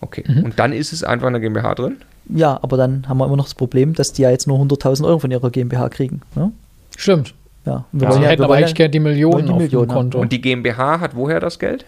Okay. 0.00 0.24
Mhm. 0.26 0.44
Und 0.44 0.58
dann 0.58 0.72
ist 0.72 0.92
es 0.92 1.04
einfach 1.04 1.28
eine 1.28 1.40
GmbH 1.40 1.74
drin? 1.74 1.98
Ja, 2.28 2.58
aber 2.62 2.76
dann 2.76 3.08
haben 3.08 3.18
wir 3.18 3.26
immer 3.26 3.36
noch 3.36 3.44
das 3.44 3.54
Problem, 3.54 3.94
dass 3.94 4.12
die 4.12 4.22
ja 4.22 4.30
jetzt 4.30 4.46
nur 4.46 4.58
100.000 4.58 5.04
Euro 5.06 5.18
von 5.18 5.30
ihrer 5.30 5.50
GmbH 5.50 5.88
kriegen. 5.90 6.22
Ne? 6.34 6.52
Stimmt. 6.96 7.34
Ja, 7.64 7.84
wir 7.92 8.08
ja, 8.08 8.12
sie 8.12 8.26
hätten 8.26 8.42
aber 8.42 8.54
eigentlich 8.54 8.74
gerne 8.74 8.90
die 8.90 9.00
Millionen 9.00 9.46
die 9.46 9.52
auf 9.52 9.58
Million, 9.58 9.86
dem 9.86 9.94
Konto. 9.94 10.18
Und 10.18 10.32
die 10.32 10.40
GmbH 10.40 10.98
hat 11.00 11.14
woher 11.14 11.38
das 11.38 11.58
Geld? 11.58 11.84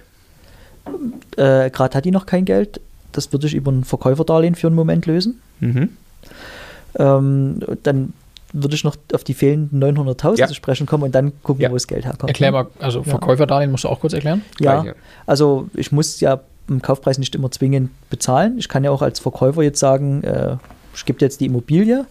Äh, 1.37 1.71
Gerade 1.71 1.97
hat 1.97 2.05
die 2.05 2.11
noch 2.11 2.27
kein 2.27 2.45
Geld 2.45 2.81
das 3.17 3.33
würde 3.33 3.47
ich 3.47 3.55
über 3.55 3.73
ein 3.73 3.85
Verkäuferdarlehen 3.85 4.55
für 4.55 4.67
einen 4.67 4.77
Moment 4.77 5.07
lösen. 5.07 5.41
Mhm. 5.61 5.91
Ähm, 6.97 7.61
dann 7.83 8.13
würde 8.53 8.77
ich 8.77 8.85
noch 8.85 8.97
auf 9.13 9.25
die 9.25 9.35
fehlenden 9.35 9.83
900.000 9.83 10.39
ja. 10.39 10.47
zu 10.47 10.55
sprechen 10.55 10.87
kommen 10.87 11.03
und 11.03 11.15
dann 11.15 11.33
gucken, 11.43 11.63
ja. 11.63 11.71
wo 11.71 11.75
das 11.75 11.89
Geld 11.89 12.05
herkommt. 12.05 12.31
Erklär 12.31 12.53
mal, 12.53 12.67
also 12.79 13.03
Verkäuferdarlehen 13.03 13.71
musst 13.71 13.85
du 13.85 13.89
auch 13.89 14.01
kurz 14.01 14.13
erklären? 14.13 14.43
Ja, 14.61 14.85
also 15.27 15.69
ich 15.75 15.91
muss 15.91 16.21
ja 16.21 16.41
im 16.69 16.81
Kaufpreis 16.81 17.19
nicht 17.19 17.35
immer 17.35 17.51
zwingend 17.51 17.91
bezahlen. 18.11 18.57
Ich 18.59 18.69
kann 18.69 18.85
ja 18.85 18.91
auch 18.91 19.03
als 19.03 19.19
Verkäufer 19.19 19.63
jetzt 19.63 19.81
sagen, 19.81 20.23
äh, 20.23 20.57
ich 20.95 21.05
gebe 21.05 21.19
jetzt 21.21 21.41
die 21.41 21.47
Immobilie 21.47 22.07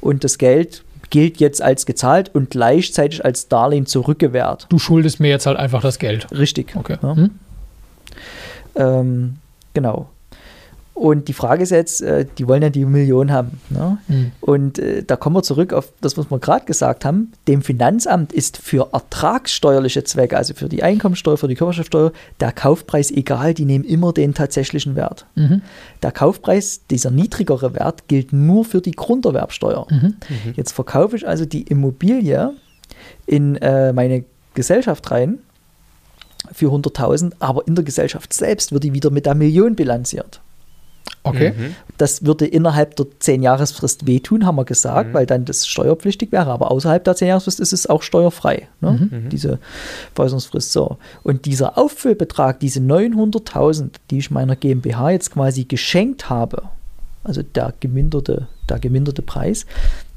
und 0.00 0.22
das 0.22 0.38
Geld 0.38 0.84
gilt 1.10 1.38
jetzt 1.38 1.60
als 1.62 1.84
gezahlt 1.84 2.34
und 2.34 2.50
gleichzeitig 2.50 3.24
als 3.24 3.48
Darlehen 3.48 3.86
zurückgewährt. 3.86 4.66
Du 4.68 4.78
schuldest 4.78 5.20
mir 5.20 5.28
jetzt 5.28 5.46
halt 5.46 5.56
einfach 5.56 5.82
das 5.82 5.98
Geld. 5.98 6.28
Richtig. 6.30 6.76
Okay. 6.76 6.96
Ja. 7.02 7.16
Hm? 7.16 7.30
Ähm, 8.76 9.36
genau. 9.74 10.08
Und 10.98 11.28
die 11.28 11.32
Frage 11.32 11.62
ist 11.62 11.70
jetzt, 11.70 12.02
äh, 12.02 12.26
die 12.38 12.48
wollen 12.48 12.60
ja 12.60 12.70
die 12.70 12.84
Million 12.84 13.30
haben. 13.30 13.60
Ne? 13.70 13.98
Mhm. 14.08 14.32
Und 14.40 14.80
äh, 14.80 15.04
da 15.04 15.14
kommen 15.14 15.36
wir 15.36 15.44
zurück 15.44 15.72
auf 15.72 15.92
das, 16.00 16.18
was 16.18 16.28
wir 16.28 16.40
gerade 16.40 16.64
gesagt 16.64 17.04
haben. 17.04 17.30
Dem 17.46 17.62
Finanzamt 17.62 18.32
ist 18.32 18.56
für 18.56 18.88
ertragssteuerliche 18.92 20.02
Zwecke, 20.02 20.36
also 20.36 20.54
für 20.54 20.68
die 20.68 20.82
Einkommensteuer, 20.82 21.36
für 21.36 21.46
die 21.46 21.54
Körperschaftsteuer, 21.54 22.10
der 22.40 22.50
Kaufpreis 22.50 23.12
egal. 23.12 23.54
Die 23.54 23.64
nehmen 23.64 23.84
immer 23.84 24.12
den 24.12 24.34
tatsächlichen 24.34 24.96
Wert. 24.96 25.24
Mhm. 25.36 25.62
Der 26.02 26.10
Kaufpreis, 26.10 26.80
dieser 26.90 27.12
niedrigere 27.12 27.74
Wert, 27.74 28.08
gilt 28.08 28.32
nur 28.32 28.64
für 28.64 28.80
die 28.80 28.90
Grunderwerbsteuer. 28.90 29.86
Mhm. 29.88 30.00
mhm. 30.00 30.16
Jetzt 30.56 30.72
verkaufe 30.72 31.14
ich 31.14 31.28
also 31.28 31.44
die 31.44 31.62
Immobilie 31.62 32.54
in 33.24 33.54
äh, 33.56 33.92
meine 33.92 34.24
Gesellschaft 34.54 35.08
rein 35.12 35.38
für 36.50 36.72
100.000, 36.72 37.34
aber 37.38 37.68
in 37.68 37.76
der 37.76 37.84
Gesellschaft 37.84 38.32
selbst 38.32 38.72
wird 38.72 38.82
die 38.82 38.94
wieder 38.94 39.10
mit 39.10 39.26
der 39.26 39.36
Million 39.36 39.76
bilanziert. 39.76 40.40
Okay. 41.28 41.52
Das 41.96 42.24
würde 42.24 42.46
innerhalb 42.46 42.96
der 42.96 43.06
10-Jahresfrist 43.06 44.06
wehtun, 44.06 44.46
haben 44.46 44.56
wir 44.56 44.64
gesagt, 44.64 45.12
weil 45.14 45.26
dann 45.26 45.44
das 45.44 45.66
steuerpflichtig 45.66 46.32
wäre. 46.32 46.50
Aber 46.50 46.70
außerhalb 46.70 47.02
der 47.02 47.14
10-Jahresfrist 47.14 47.60
ist 47.60 47.72
es 47.72 47.86
auch 47.86 48.02
steuerfrei, 48.02 48.68
ne? 48.80 49.08
diese 49.30 49.58
Veräußerungsfrist. 50.14 50.72
So. 50.72 50.98
Und 51.22 51.46
dieser 51.46 51.76
Auffüllbetrag, 51.78 52.60
diese 52.60 52.80
900.000, 52.80 53.90
die 54.10 54.18
ich 54.18 54.30
meiner 54.30 54.56
GmbH 54.56 55.10
jetzt 55.10 55.32
quasi 55.32 55.64
geschenkt 55.64 56.30
habe, 56.30 56.62
also 57.24 57.42
der 57.42 57.74
geminderte, 57.80 58.48
der 58.68 58.78
geminderte 58.78 59.22
Preis, 59.22 59.66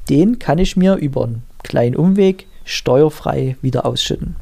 den 0.10 0.40
kann 0.40 0.58
ich 0.58 0.78
mir 0.78 0.96
über 0.96 1.24
einen 1.26 1.44
kleinen 1.64 1.96
Umweg 1.96 2.48
steuerfrei 2.64 3.56
wieder 3.62 3.86
ausschütten. 3.86 4.36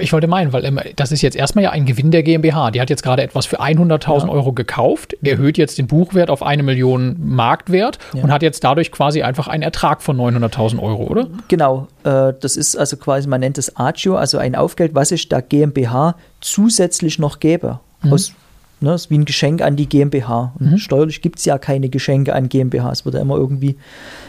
Ich 0.00 0.12
wollte 0.12 0.26
meinen, 0.26 0.52
weil 0.52 0.64
ähm, 0.64 0.80
das 0.96 1.12
ist 1.12 1.22
jetzt 1.22 1.36
erstmal 1.36 1.64
ja 1.64 1.70
ein 1.70 1.86
Gewinn 1.86 2.10
der 2.10 2.22
GmbH. 2.22 2.70
Die 2.70 2.80
hat 2.80 2.90
jetzt 2.90 3.02
gerade 3.02 3.22
etwas 3.22 3.46
für 3.46 3.60
100.000 3.60 4.26
Ja. 4.26 4.28
Euro 4.28 4.52
gekauft, 4.52 5.16
erhöht 5.22 5.58
jetzt 5.58 5.78
den 5.78 5.86
Buchwert 5.86 6.30
auf 6.30 6.42
eine 6.42 6.62
Million 6.62 7.16
Marktwert 7.18 7.98
Ja. 8.14 8.22
und 8.22 8.32
hat 8.32 8.42
jetzt 8.42 8.64
dadurch 8.64 8.90
quasi 8.92 9.22
einfach 9.22 9.48
einen 9.48 9.62
Ertrag 9.62 10.02
von 10.02 10.16
900.000 10.16 10.78
Euro, 10.82 11.04
oder? 11.04 11.28
Genau, 11.48 11.88
äh, 12.04 12.32
das 12.40 12.56
ist 12.56 12.76
also 12.76 12.96
quasi, 12.96 13.28
man 13.28 13.40
nennt 13.40 13.58
es 13.58 13.76
Agio, 13.76 14.16
also 14.16 14.38
ein 14.38 14.54
Aufgeld, 14.54 14.94
was 14.94 15.10
ich 15.10 15.28
der 15.28 15.42
GmbH 15.42 16.16
zusätzlich 16.40 17.18
noch 17.18 17.40
gebe. 17.40 17.80
Aus, 18.10 18.32
ne, 18.80 18.94
ist 18.94 19.10
wie 19.10 19.18
ein 19.18 19.24
Geschenk 19.24 19.62
an 19.62 19.76
die 19.76 19.88
GmbH. 19.88 20.52
Und 20.58 20.78
steuerlich 20.78 21.22
gibt 21.22 21.38
es 21.38 21.44
ja 21.44 21.58
keine 21.58 21.88
Geschenke 21.88 22.34
an 22.34 22.48
GmbH, 22.48 22.92
es 22.92 23.04
wird 23.04 23.14
ja 23.14 23.20
immer 23.20 23.36
irgendwie 23.36 23.76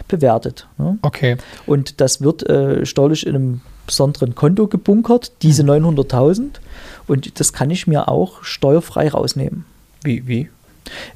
bewertet. 0.08 0.68
Ne? 0.78 0.98
Okay. 1.02 1.38
Und 1.66 2.02
das 2.02 2.22
wird 2.22 2.48
äh, 2.50 2.86
steuerlich 2.86 3.26
in 3.26 3.36
einem 3.36 3.62
besonderen 3.86 4.36
Konto 4.36 4.68
gebunkert, 4.68 5.32
diese 5.42 5.64
900.000. 5.64 6.60
Und 7.08 7.40
das 7.40 7.54
kann 7.54 7.70
ich 7.70 7.88
mir 7.88 8.10
auch 8.10 8.44
steuerfrei 8.44 9.10
rausnehmen. 9.10 9.66
Wie, 10.04 10.28
wie? 10.28 10.50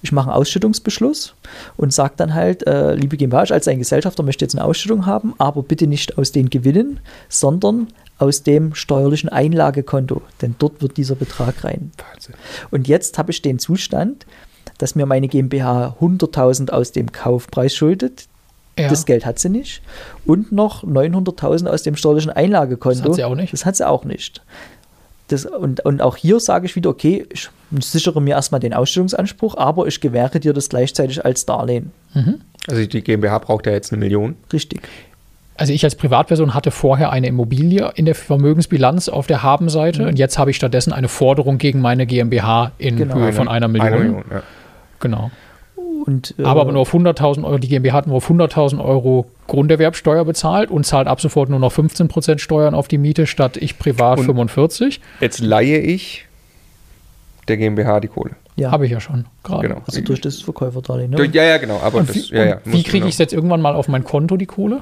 Ich 0.01 0.11
mache 0.11 0.29
einen 0.29 0.39
Ausschüttungsbeschluss 0.39 1.35
und 1.77 1.93
sage 1.93 2.13
dann 2.17 2.33
halt, 2.33 2.65
äh, 2.67 2.95
liebe 2.95 3.17
GmbH, 3.17 3.53
als 3.53 3.67
ein 3.67 3.79
Gesellschafter 3.79 4.23
möchte 4.23 4.45
jetzt 4.45 4.55
eine 4.55 4.65
Ausschüttung 4.65 5.05
haben, 5.05 5.33
aber 5.37 5.63
bitte 5.63 5.87
nicht 5.87 6.17
aus 6.17 6.31
den 6.31 6.49
Gewinnen, 6.49 6.99
sondern 7.29 7.87
aus 8.17 8.43
dem 8.43 8.75
steuerlichen 8.75 9.29
Einlagekonto, 9.29 10.21
denn 10.41 10.55
dort 10.59 10.81
wird 10.81 10.97
dieser 10.97 11.15
Betrag 11.15 11.63
rein. 11.63 11.91
Wahnsinn. 11.97 12.35
Und 12.69 12.87
jetzt 12.87 13.17
habe 13.17 13.31
ich 13.31 13.41
den 13.41 13.57
Zustand, 13.57 14.27
dass 14.77 14.95
mir 14.95 15.05
meine 15.05 15.27
GmbH 15.27 15.95
100.000 15.99 16.69
aus 16.69 16.91
dem 16.91 17.11
Kaufpreis 17.11 17.75
schuldet. 17.75 18.25
Ja. 18.77 18.87
Das 18.87 19.05
Geld 19.05 19.25
hat 19.25 19.37
sie 19.37 19.49
nicht. 19.49 19.81
Und 20.25 20.51
noch 20.51 20.83
900.000 20.83 21.67
aus 21.67 21.83
dem 21.83 21.95
steuerlichen 21.95 22.31
Einlagekonto. 22.31 22.99
Das 22.99 23.09
hat 23.09 23.15
sie 23.15 23.23
auch 23.23 23.35
nicht. 23.35 23.53
Das 23.53 23.65
hat 23.65 23.75
sie 23.75 23.87
auch 23.87 24.05
nicht. 24.05 24.41
Das, 25.31 25.45
und, 25.45 25.85
und 25.85 26.01
auch 26.01 26.17
hier 26.17 26.39
sage 26.39 26.65
ich 26.65 26.75
wieder, 26.75 26.89
okay, 26.89 27.25
ich 27.29 27.49
sichere 27.79 28.21
mir 28.21 28.31
erstmal 28.31 28.59
den 28.59 28.73
Ausstellungsanspruch, 28.73 29.55
aber 29.55 29.87
ich 29.87 30.01
gewähre 30.01 30.39
dir 30.39 30.51
das 30.53 30.67
gleichzeitig 30.69 31.23
als 31.23 31.45
Darlehen. 31.45 31.91
Also 32.67 32.85
die 32.85 33.01
GmbH 33.01 33.39
braucht 33.39 33.65
ja 33.65 33.71
jetzt 33.71 33.93
eine 33.93 33.99
Million. 33.99 34.35
Richtig. 34.51 34.81
Also 35.55 35.73
ich 35.73 35.83
als 35.83 35.95
Privatperson 35.95 36.53
hatte 36.53 36.71
vorher 36.71 37.11
eine 37.11 37.27
Immobilie 37.27 37.91
in 37.95 38.05
der 38.05 38.15
Vermögensbilanz 38.15 39.09
auf 39.09 39.27
der 39.27 39.43
Habenseite 39.43 40.07
und 40.07 40.17
jetzt 40.17 40.37
habe 40.37 40.49
ich 40.49 40.57
stattdessen 40.57 40.91
eine 40.91 41.07
Forderung 41.07 41.59
gegen 41.59 41.81
meine 41.81 42.05
GmbH 42.05 42.71
in 42.77 42.97
Genau. 42.97 43.15
Höhe 43.15 43.31
von 43.31 43.47
einer 43.47 43.67
Million. 43.67 43.87
Eine 43.93 44.03
Million 44.03 44.23
ja. 44.31 44.43
Genau. 44.99 45.31
Und, 46.05 46.35
äh, 46.39 46.43
Aber, 46.43 46.61
aber 46.61 46.71
nur 46.71 46.81
auf 46.81 46.93
100.000 46.93 47.43
Euro, 47.43 47.57
die 47.57 47.67
GmbH 47.67 47.93
hat 47.93 48.07
nur 48.07 48.17
auf 48.17 48.29
100.000 48.29 48.83
Euro 48.83 49.25
Grunderwerbsteuer 49.47 50.25
bezahlt 50.25 50.71
und 50.71 50.85
zahlt 50.85 51.07
ab 51.07 51.21
sofort 51.21 51.49
nur 51.49 51.59
noch 51.59 51.71
15% 51.73 52.39
Steuern 52.39 52.73
auf 52.73 52.87
die 52.87 52.97
Miete 52.97 53.27
statt 53.27 53.57
ich 53.57 53.77
privat 53.79 54.19
Und- 54.19 54.25
45. 54.25 54.99
Jetzt 55.19 55.39
leihe 55.39 55.79
ich 55.79 56.25
der 57.47 57.57
GmbH 57.57 57.99
die 57.99 58.07
Kohle. 58.07 58.31
ja, 58.55 58.71
Habe 58.71 58.85
ich 58.85 58.91
ja 58.91 58.99
schon 58.99 59.25
gerade. 59.43 59.67
Genau. 59.67 59.81
also 59.85 60.01
durch 60.01 60.21
das 60.21 60.41
Verkäuferdarlehen. 60.41 61.09
Ne? 61.11 61.17
Durch, 61.17 61.33
ja, 61.33 61.43
ja, 61.43 61.57
genau. 61.57 61.79
Aber 61.83 61.99
Und 61.99 62.09
das, 62.09 62.15
wie, 62.31 62.35
ja, 62.35 62.45
ja, 62.45 62.57
wie 62.65 62.83
kriege 62.83 62.99
noch- 62.99 63.07
ich 63.07 63.15
es 63.15 63.19
jetzt 63.19 63.33
irgendwann 63.33 63.61
mal 63.61 63.75
auf 63.75 63.87
mein 63.87 64.03
Konto, 64.03 64.37
die 64.37 64.45
Kohle? 64.45 64.81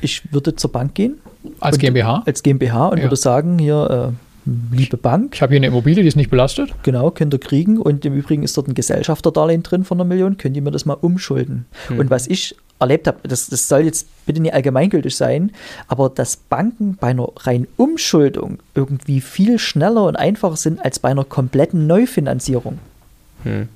ich 0.00 0.22
würde 0.32 0.54
zur 0.54 0.70
Bank 0.70 0.94
gehen. 0.94 1.14
Als 1.60 1.78
GmbH? 1.78 2.22
Als 2.26 2.42
GmbH 2.42 2.88
und 2.88 2.98
Ja. 2.98 3.04
würde 3.04 3.16
sagen, 3.16 3.58
hier, 3.58 4.12
äh, 4.12 4.23
liebe 4.70 4.96
Bank, 4.96 5.34
Ich 5.34 5.42
habe 5.42 5.52
hier 5.52 5.58
eine 5.58 5.68
Immobilie, 5.68 6.02
die 6.02 6.08
ist 6.08 6.16
nicht 6.16 6.30
belastet. 6.30 6.74
Genau, 6.82 7.10
könnt 7.10 7.34
ihr 7.34 7.40
kriegen. 7.40 7.78
Und 7.78 8.04
im 8.04 8.14
Übrigen 8.14 8.42
ist 8.42 8.56
dort 8.56 8.68
ein 8.68 8.74
Gesellschafterdarlehen 8.74 9.62
drin 9.62 9.84
von 9.84 9.98
einer 9.98 10.08
Million. 10.08 10.36
Könnt 10.36 10.56
ihr 10.56 10.62
mir 10.62 10.70
das 10.70 10.84
mal 10.84 10.94
umschulden? 11.00 11.66
Und 11.96 12.10
was 12.10 12.26
ich 12.26 12.56
erlebt 12.78 13.06
habe, 13.06 13.26
das, 13.26 13.48
das 13.48 13.68
soll 13.68 13.82
jetzt 13.82 14.08
bitte 14.26 14.40
nicht 14.40 14.54
allgemeingültig 14.54 15.16
sein, 15.16 15.52
aber 15.88 16.08
dass 16.08 16.36
Banken 16.36 16.96
bei 16.96 17.08
einer 17.08 17.30
reinen 17.36 17.68
Umschuldung 17.76 18.58
irgendwie 18.74 19.20
viel 19.20 19.58
schneller 19.58 20.04
und 20.04 20.16
einfacher 20.16 20.56
sind 20.56 20.84
als 20.84 20.98
bei 20.98 21.08
einer 21.08 21.24
kompletten 21.24 21.86
Neufinanzierung. 21.86 22.78
Hm. 23.44 23.68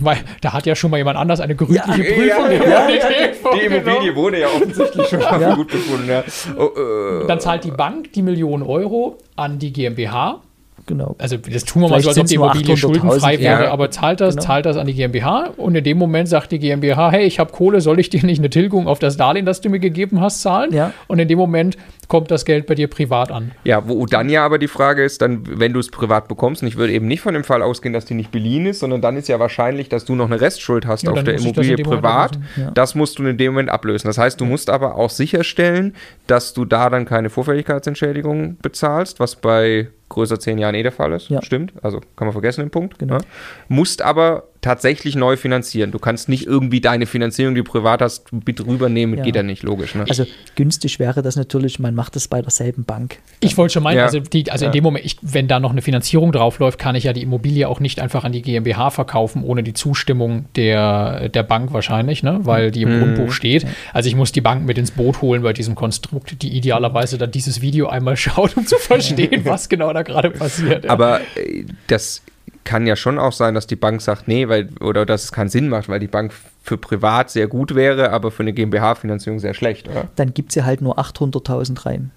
Weil 0.00 0.16
da 0.40 0.52
hat 0.54 0.64
ja 0.66 0.74
schon 0.74 0.90
mal 0.90 0.96
jemand 0.96 1.18
anders 1.18 1.40
eine 1.40 1.54
gründliche 1.54 1.86
Ja, 1.88 1.94
Prüfung 2.14 2.50
ja, 2.50 2.68
ja, 2.68 2.86
Die 2.88 3.34
vorgenommen. 3.34 3.86
Immobilie 3.86 4.16
wurde 4.16 4.40
ja 4.40 4.46
offensichtlich 4.48 5.06
schon 5.08 5.18
mal 5.20 5.40
Ja. 5.40 5.54
gut 5.54 5.68
befunden. 5.68 6.08
Ja. 6.08 6.24
Oh, 6.58 7.22
äh, 7.22 7.26
Dann 7.26 7.38
zahlt 7.40 7.64
die 7.64 7.70
Bank 7.70 8.12
die 8.14 8.22
Million 8.22 8.62
Euro 8.62 9.18
an 9.36 9.58
die 9.58 9.72
GmbH. 9.72 10.40
Genau. 10.86 11.14
Also 11.18 11.38
das 11.38 11.64
tun 11.64 11.80
wir 11.82 11.88
mal 11.88 12.00
Vielleicht 12.00 12.04
so, 12.04 12.08
als 12.10 12.18
ob 12.20 12.26
die 12.26 12.34
Immobilie 12.34 12.74
800.000, 12.74 12.76
schuldenfrei 12.76 13.38
wäre, 13.40 13.64
ja. 13.64 13.70
aber 13.70 13.90
zahlt 13.90 14.20
das, 14.20 14.34
Genau. 14.34 14.46
zahlt 14.46 14.66
das 14.66 14.76
an 14.76 14.86
die 14.86 14.92
GmbH 14.92 15.50
und 15.56 15.74
in 15.74 15.82
dem 15.84 15.96
Moment 15.96 16.28
sagt 16.28 16.52
die 16.52 16.58
GmbH, 16.58 17.10
hey, 17.10 17.24
ich 17.24 17.38
habe 17.38 17.52
Kohle, 17.52 17.80
soll 17.80 17.98
ich 18.00 18.10
dir 18.10 18.22
nicht 18.24 18.38
eine 18.38 18.50
Tilgung 18.50 18.86
auf 18.86 18.98
das 18.98 19.16
Darlehen, 19.16 19.46
das 19.46 19.62
du 19.62 19.70
mir 19.70 19.78
gegeben 19.78 20.20
hast, 20.20 20.42
zahlen? 20.42 20.74
Ja. 20.74 20.92
Und 21.06 21.18
in 21.20 21.28
dem 21.28 21.38
Moment 21.38 21.78
kommt 22.08 22.30
das 22.30 22.44
Geld 22.44 22.66
bei 22.66 22.74
dir 22.74 22.88
privat 22.88 23.30
an. 23.30 23.52
Ja, 23.64 23.88
wo 23.88 24.06
dann 24.06 24.28
ja 24.28 24.44
aber 24.44 24.58
die 24.58 24.68
Frage 24.68 25.04
ist, 25.04 25.22
dann, 25.22 25.42
wenn 25.46 25.72
du 25.72 25.80
es 25.80 25.90
privat 25.90 26.28
bekommst, 26.28 26.62
und 26.62 26.68
ich 26.68 26.76
würde 26.76 26.92
eben 26.92 27.06
nicht 27.06 27.20
von 27.20 27.34
dem 27.34 27.44
Fall 27.44 27.62
ausgehen, 27.62 27.92
dass 27.92 28.04
die 28.04 28.14
nicht 28.14 28.30
beliehen 28.30 28.66
ist, 28.66 28.80
sondern 28.80 29.00
dann 29.00 29.16
ist 29.16 29.28
ja 29.28 29.38
wahrscheinlich, 29.38 29.88
dass 29.88 30.04
du 30.04 30.14
noch 30.14 30.26
eine 30.26 30.40
Restschuld 30.40 30.86
hast 30.86 31.02
Ja, 31.04 31.12
auf 31.12 31.22
der 31.22 31.34
das 31.34 31.42
Immobilie 31.42 31.76
Moment 31.84 31.88
privat. 31.88 32.38
Ja. 32.56 32.70
Das 32.70 32.94
musst 32.94 33.18
du 33.18 33.24
in 33.26 33.36
dem 33.36 33.52
Moment 33.52 33.70
ablösen. 33.70 34.08
Das 34.08 34.18
heißt, 34.18 34.40
du 34.40 34.44
musst 34.44 34.70
aber 34.70 34.96
auch 34.96 35.10
sicherstellen, 35.10 35.94
dass 36.26 36.54
du 36.54 36.64
da 36.64 36.90
dann 36.90 37.04
keine 37.04 37.30
Vorfälligkeitsentschädigung 37.30 38.56
bezahlst, 38.60 39.20
was 39.20 39.36
bei 39.36 39.88
größer 40.08 40.38
zehn 40.38 40.58
Jahren 40.58 40.74
eh 40.74 40.82
der 40.82 40.92
Fall 40.92 41.12
ist. 41.12 41.28
Ja. 41.28 41.42
Stimmt. 41.42 41.72
Also 41.82 42.00
kann 42.16 42.26
man 42.26 42.32
vergessen 42.32 42.60
den 42.60 42.70
Punkt. 42.70 42.98
Genau. 42.98 43.14
Ja. 43.14 43.20
Musst 43.68 44.02
aber 44.02 44.44
tatsächlich 44.64 45.14
neu 45.14 45.36
finanzieren. 45.36 45.90
Du 45.90 45.98
kannst 45.98 46.28
nicht 46.30 46.46
irgendwie 46.46 46.80
deine 46.80 47.04
Finanzierung, 47.04 47.54
die 47.54 47.62
du 47.62 47.70
privat 47.70 48.00
hast, 48.00 48.32
mit 48.32 48.66
rübernehmen. 48.66 49.18
Ja. 49.18 49.24
Geht 49.24 49.36
ja 49.36 49.42
nicht, 49.42 49.62
logisch. 49.62 49.94
Ne? 49.94 50.06
Also 50.08 50.24
günstig 50.56 50.98
wäre 50.98 51.20
das 51.22 51.36
natürlich, 51.36 51.78
man 51.78 51.94
macht 51.94 52.16
das 52.16 52.28
bei 52.28 52.40
derselben 52.40 52.84
Bank. 52.84 53.18
Ich 53.40 53.58
wollte 53.58 53.74
schon 53.74 53.82
meinen, 53.82 53.98
Ja. 53.98 54.04
also, 54.04 54.20
die, 54.20 54.50
also 54.50 54.64
in 54.64 54.70
Ja. 54.70 54.72
dem 54.72 54.84
Moment, 54.84 55.04
ich, 55.04 55.18
wenn 55.20 55.48
da 55.48 55.60
noch 55.60 55.70
eine 55.72 55.82
Finanzierung 55.82 56.32
draufläuft, 56.32 56.78
kann 56.78 56.94
ich 56.94 57.04
ja 57.04 57.12
die 57.12 57.22
Immobilie 57.22 57.68
auch 57.68 57.78
nicht 57.78 58.00
einfach 58.00 58.24
an 58.24 58.32
die 58.32 58.40
GmbH 58.40 58.88
verkaufen, 58.90 59.44
ohne 59.44 59.62
die 59.62 59.74
Zustimmung 59.74 60.46
der, 60.56 61.28
der 61.28 61.42
Bank 61.42 61.72
wahrscheinlich, 61.74 62.22
ne? 62.22 62.40
weil 62.44 62.70
die 62.70 62.82
im 62.82 62.94
Mhm. 62.96 63.00
Grundbuch 63.00 63.32
steht. 63.32 63.66
Also 63.92 64.08
ich 64.08 64.16
muss 64.16 64.32
die 64.32 64.40
Bank 64.40 64.64
mit 64.64 64.78
ins 64.78 64.92
Boot 64.92 65.20
holen 65.20 65.42
bei 65.42 65.52
diesem 65.52 65.74
Konstrukt, 65.74 66.40
die 66.42 66.56
idealerweise 66.56 67.18
dann 67.18 67.30
dieses 67.30 67.60
Video 67.60 67.88
einmal 67.88 68.16
schaut, 68.16 68.56
um 68.56 68.66
zu 68.66 68.78
verstehen, 68.78 69.42
was 69.44 69.68
genau 69.68 69.92
da 69.92 70.02
gerade 70.02 70.30
passiert. 70.30 70.84
ja. 70.84 70.90
Aber 70.90 71.20
äh, 71.36 71.64
das 71.86 72.22
kann 72.64 72.86
ja 72.86 72.96
schon 72.96 73.18
auch 73.18 73.32
sein, 73.32 73.54
dass 73.54 73.66
die 73.66 73.76
Bank 73.76 74.00
sagt, 74.00 74.26
nee, 74.26 74.48
weil, 74.48 74.70
oder 74.80 75.06
dass 75.06 75.24
es 75.24 75.32
keinen 75.32 75.50
Sinn 75.50 75.68
macht, 75.68 75.88
weil 75.88 76.00
die 76.00 76.08
Bank 76.08 76.32
für 76.62 76.78
privat 76.78 77.30
sehr 77.30 77.46
gut 77.46 77.74
wäre, 77.74 78.10
aber 78.10 78.30
für 78.30 78.42
eine 78.42 78.52
GmbH-Finanzierung 78.52 79.38
sehr 79.38 79.54
schlecht, 79.54 79.88
oder? 79.88 80.08
Dann 80.16 80.32
gibt 80.32 80.54
ja 80.54 80.64
halt 80.64 80.80
nur 80.80 80.98
800.000 80.98 81.84
rein. 81.84 82.10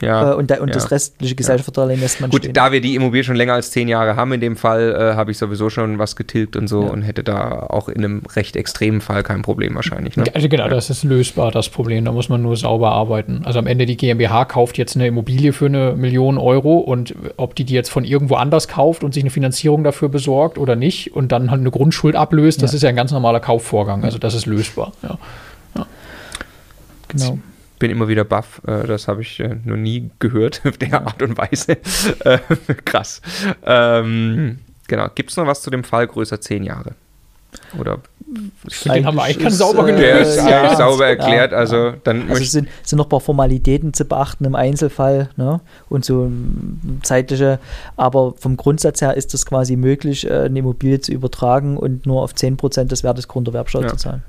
Ja. 0.00 0.32
äh, 0.32 0.34
und 0.34 0.50
da, 0.50 0.60
und 0.60 0.68
ja. 0.68 0.74
das 0.74 0.90
restliche 0.90 1.36
Gesellschafterdarlehen 1.36 2.00
lässt 2.00 2.20
man 2.20 2.30
Gut, 2.30 2.40
stehen. 2.42 2.54
da 2.54 2.72
wir 2.72 2.80
die 2.80 2.96
Immobilie 2.96 3.22
schon 3.22 3.36
länger 3.36 3.52
als 3.54 3.70
zehn 3.70 3.86
Jahre 3.86 4.16
haben, 4.16 4.32
in 4.32 4.40
dem 4.40 4.56
Fall 4.56 4.94
äh, 5.12 5.14
habe 5.16 5.30
ich 5.30 5.38
sowieso 5.38 5.70
schon 5.70 5.98
was 6.00 6.16
getilgt 6.16 6.56
und 6.56 6.66
so 6.66 6.82
Ja. 6.82 6.90
und 6.90 7.02
hätte 7.02 7.22
da 7.22 7.66
auch 7.68 7.88
in 7.88 7.98
einem 8.04 8.22
recht 8.34 8.56
extremen 8.56 9.00
Fall 9.00 9.22
kein 9.22 9.42
Problem 9.42 9.76
wahrscheinlich. 9.76 10.16
Ne? 10.16 10.24
Also 10.34 10.48
genau, 10.48 10.68
das 10.68 10.90
ist 10.90 11.04
lösbar, 11.04 11.52
das 11.52 11.68
Problem. 11.68 12.04
Da 12.04 12.10
muss 12.10 12.28
man 12.28 12.42
nur 12.42 12.56
sauber 12.56 12.90
arbeiten. 12.90 13.42
Also 13.44 13.60
am 13.60 13.68
Ende 13.68 13.86
die 13.86 13.96
GmbH 13.96 14.44
kauft 14.46 14.76
jetzt 14.76 14.96
eine 14.96 15.06
Immobilie 15.06 15.52
für 15.52 15.66
eine 15.66 15.92
Million 15.96 16.36
Euro 16.38 16.78
und 16.78 17.14
ob 17.36 17.54
die 17.54 17.62
die 17.64 17.74
jetzt 17.74 17.90
von 17.90 18.04
irgendwo 18.04 18.34
anders 18.34 18.66
kauft 18.66 19.04
und 19.04 19.14
sich 19.14 19.22
eine 19.22 19.30
Finanzierung 19.30 19.84
dafür 19.84 20.08
besorgt 20.08 20.58
oder 20.58 20.74
nicht 20.74 21.14
und 21.14 21.30
dann 21.30 21.50
halt 21.52 21.60
eine 21.60 21.70
Grundschuld 21.70 22.16
ablöst, 22.16 22.60
das 22.62 22.72
Ja. 22.72 22.76
ist 22.76 22.82
ja 22.82 22.88
ein 22.88 22.96
ganz 22.96 23.12
normaler 23.12 23.38
Kaufvorgang. 23.40 24.02
Also 24.02 24.18
das 24.18 24.34
ist 24.34 24.46
lösbar. 24.46 24.92
Ja. 25.02 25.16
genau. 27.08 27.38
Bin 27.82 27.90
immer 27.90 28.06
wieder 28.06 28.22
baff. 28.22 28.62
Äh, 28.64 28.86
das 28.86 29.08
habe 29.08 29.22
ich 29.22 29.40
äh, 29.40 29.56
noch 29.64 29.76
nie 29.76 30.08
gehört 30.20 30.62
auf 30.66 30.78
der 30.78 31.04
Art 31.04 31.20
und 31.20 31.36
Weise. 31.36 31.78
Äh, 32.24 32.38
krass. 32.84 33.20
Ähm, 33.64 34.60
genau. 34.86 35.08
Gibt 35.14 35.30
es 35.30 35.36
noch 35.36 35.46
was 35.46 35.62
zu 35.62 35.70
dem 35.70 35.82
Fall 35.82 36.06
größer 36.06 36.40
zehn 36.40 36.62
Jahre? 36.62 36.94
Oder 37.78 37.98
den 38.84 39.04
haben 39.04 39.16
wir 39.16 39.24
eigentlich 39.24 39.38
ganz 39.40 39.58
sauber 39.58 39.84
genug. 39.84 40.00
Der 40.00 40.20
ist 40.20 40.36
ja, 40.36 40.74
sauber 40.74 41.06
erklärt. 41.06 41.52
Ja, 41.52 41.58
also 41.58 41.92
dann 42.04 42.30
also 42.30 42.42
es 42.42 42.52
sind, 42.52 42.68
sind 42.82 42.96
noch 42.96 43.06
ein 43.06 43.10
paar 43.10 43.20
Formalitäten 43.20 43.92
zu 43.92 44.04
beachten 44.04 44.44
im 44.44 44.54
Einzelfall 44.54 45.28
ne? 45.36 45.60
und 45.88 46.04
so 46.04 46.30
zeitliche. 47.02 47.58
Aber 47.96 48.34
vom 48.38 48.56
Grundsatz 48.56 49.02
her 49.02 49.16
ist 49.16 49.34
es 49.34 49.44
quasi 49.44 49.76
möglich, 49.76 50.28
äh, 50.28 50.44
eine 50.44 50.60
Immobilie 50.60 51.00
zu 51.00 51.12
übertragen 51.12 51.76
und 51.76 52.06
nur 52.06 52.22
auf 52.22 52.32
10% 52.32 52.84
des 52.84 53.04
Wertes 53.04 53.28
Grunderwerbsteuer 53.28 53.82
ja. 53.82 53.88
zu 53.88 53.96
zahlen. 53.96 54.22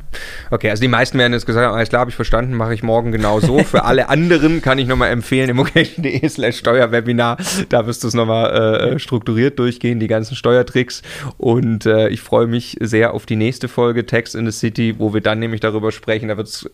Okay, 0.52 0.70
also 0.70 0.82
die 0.82 0.90
meisten 0.90 1.18
werden 1.18 1.34
jetzt 1.34 1.46
gesagt 1.46 1.66
haben, 1.66 1.76
alles 1.76 1.90
klar, 1.90 2.02
habe 2.02 2.10
ich 2.10 2.16
verstanden, 2.16 2.54
mache 2.56 2.74
ich 2.74 2.84
morgen 2.84 3.12
genau 3.12 3.40
so. 3.40 3.60
Für 3.60 3.86
alle 3.86 4.10
anderen 4.14 4.62
kann 4.62 4.80
ich 4.80 4.88
nochmal 4.88 5.12
empfehlen, 5.12 5.50
immocation.de 5.50 6.28
slash 6.28 6.58
Steuerwebinar. 6.58 7.38
Da 7.70 7.88
wirst 7.88 8.04
du 8.04 8.08
es 8.10 8.14
nochmal 8.14 8.96
äh, 8.96 9.00
strukturiert 9.00 9.60
durchgehen, 9.60 10.00
die 10.00 10.08
ganzen 10.08 10.36
Steuertricks. 10.36 11.04
Und 11.38 11.86
äh, 11.86 12.10
ich 12.10 12.22
freue 12.22 12.48
mich 12.48 12.78
sehr 12.82 13.14
auf 13.14 13.26
die 13.34 13.46
nächste 13.46 13.68
Folge 13.68 14.06
Text 14.06 14.36
in 14.36 14.46
the 14.46 14.52
City, 14.52 14.96
wo 15.00 15.14
wir 15.14 15.22
dann 15.22 15.40
nämlich 15.40 15.60
darüber 15.60 15.92
sprechen. 15.92 16.30
Da 16.30 16.38
wird 16.38 16.48
es 16.48 16.70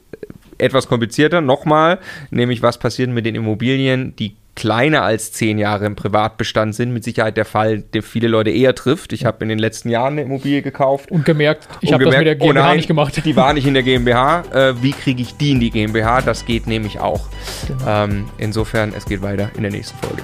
etwas 0.58 0.88
komplizierter. 0.88 1.40
Nochmal, 1.40 2.00
nämlich 2.32 2.62
was 2.62 2.78
passiert 2.78 3.10
mit 3.10 3.26
den 3.26 3.36
Immobilien, 3.36 4.14
die 4.18 4.36
kleiner 4.56 5.04
als 5.04 5.32
zehn 5.32 5.58
Jahre 5.58 5.86
im 5.86 5.96
Privatbestand 5.96 6.76
sind, 6.76 6.92
mit 6.92 7.06
Sicherheit 7.06 7.38
der 7.38 7.46
Fall, 7.46 7.80
der 7.80 8.04
viele 8.04 8.28
Leute 8.28 8.50
eher 8.50 8.76
trifft. 8.76 9.14
Ich 9.14 9.24
habe 9.24 9.38
in 9.42 9.48
den 9.48 9.58
letzten 9.58 9.90
Jahren 9.90 10.14
eine 10.14 10.24
Immobilie 10.24 10.62
gekauft. 10.62 11.10
Und 11.12 11.24
gemerkt, 11.24 11.70
ich 11.80 11.94
habe 11.94 12.04
das 12.04 12.18
mit 12.18 12.28
der 12.28 12.36
GmbH 12.36 12.50
oh 12.50 12.66
nein, 12.66 12.76
nicht 12.76 12.88
gemacht. 12.88 13.22
Die 13.24 13.36
war 13.38 13.54
nicht 13.54 13.66
in 13.66 13.74
der 13.74 13.84
GmbH. 13.84 14.44
Äh, 14.54 14.84
wie 14.84 14.92
kriege 14.92 15.22
ich 15.22 15.38
die 15.38 15.52
in 15.52 15.62
die 15.62 15.70
GmbH? 15.70 16.22
Das 16.22 16.46
geht 16.46 16.68
nämlich 16.68 17.00
auch. 17.00 17.30
Genau. 17.68 18.04
Ähm, 18.04 18.26
insofern, 18.38 18.92
es 18.98 19.06
geht 19.06 19.22
weiter 19.22 19.50
in 19.56 19.62
der 19.62 19.72
nächsten 19.72 19.98
Folge. 20.00 20.24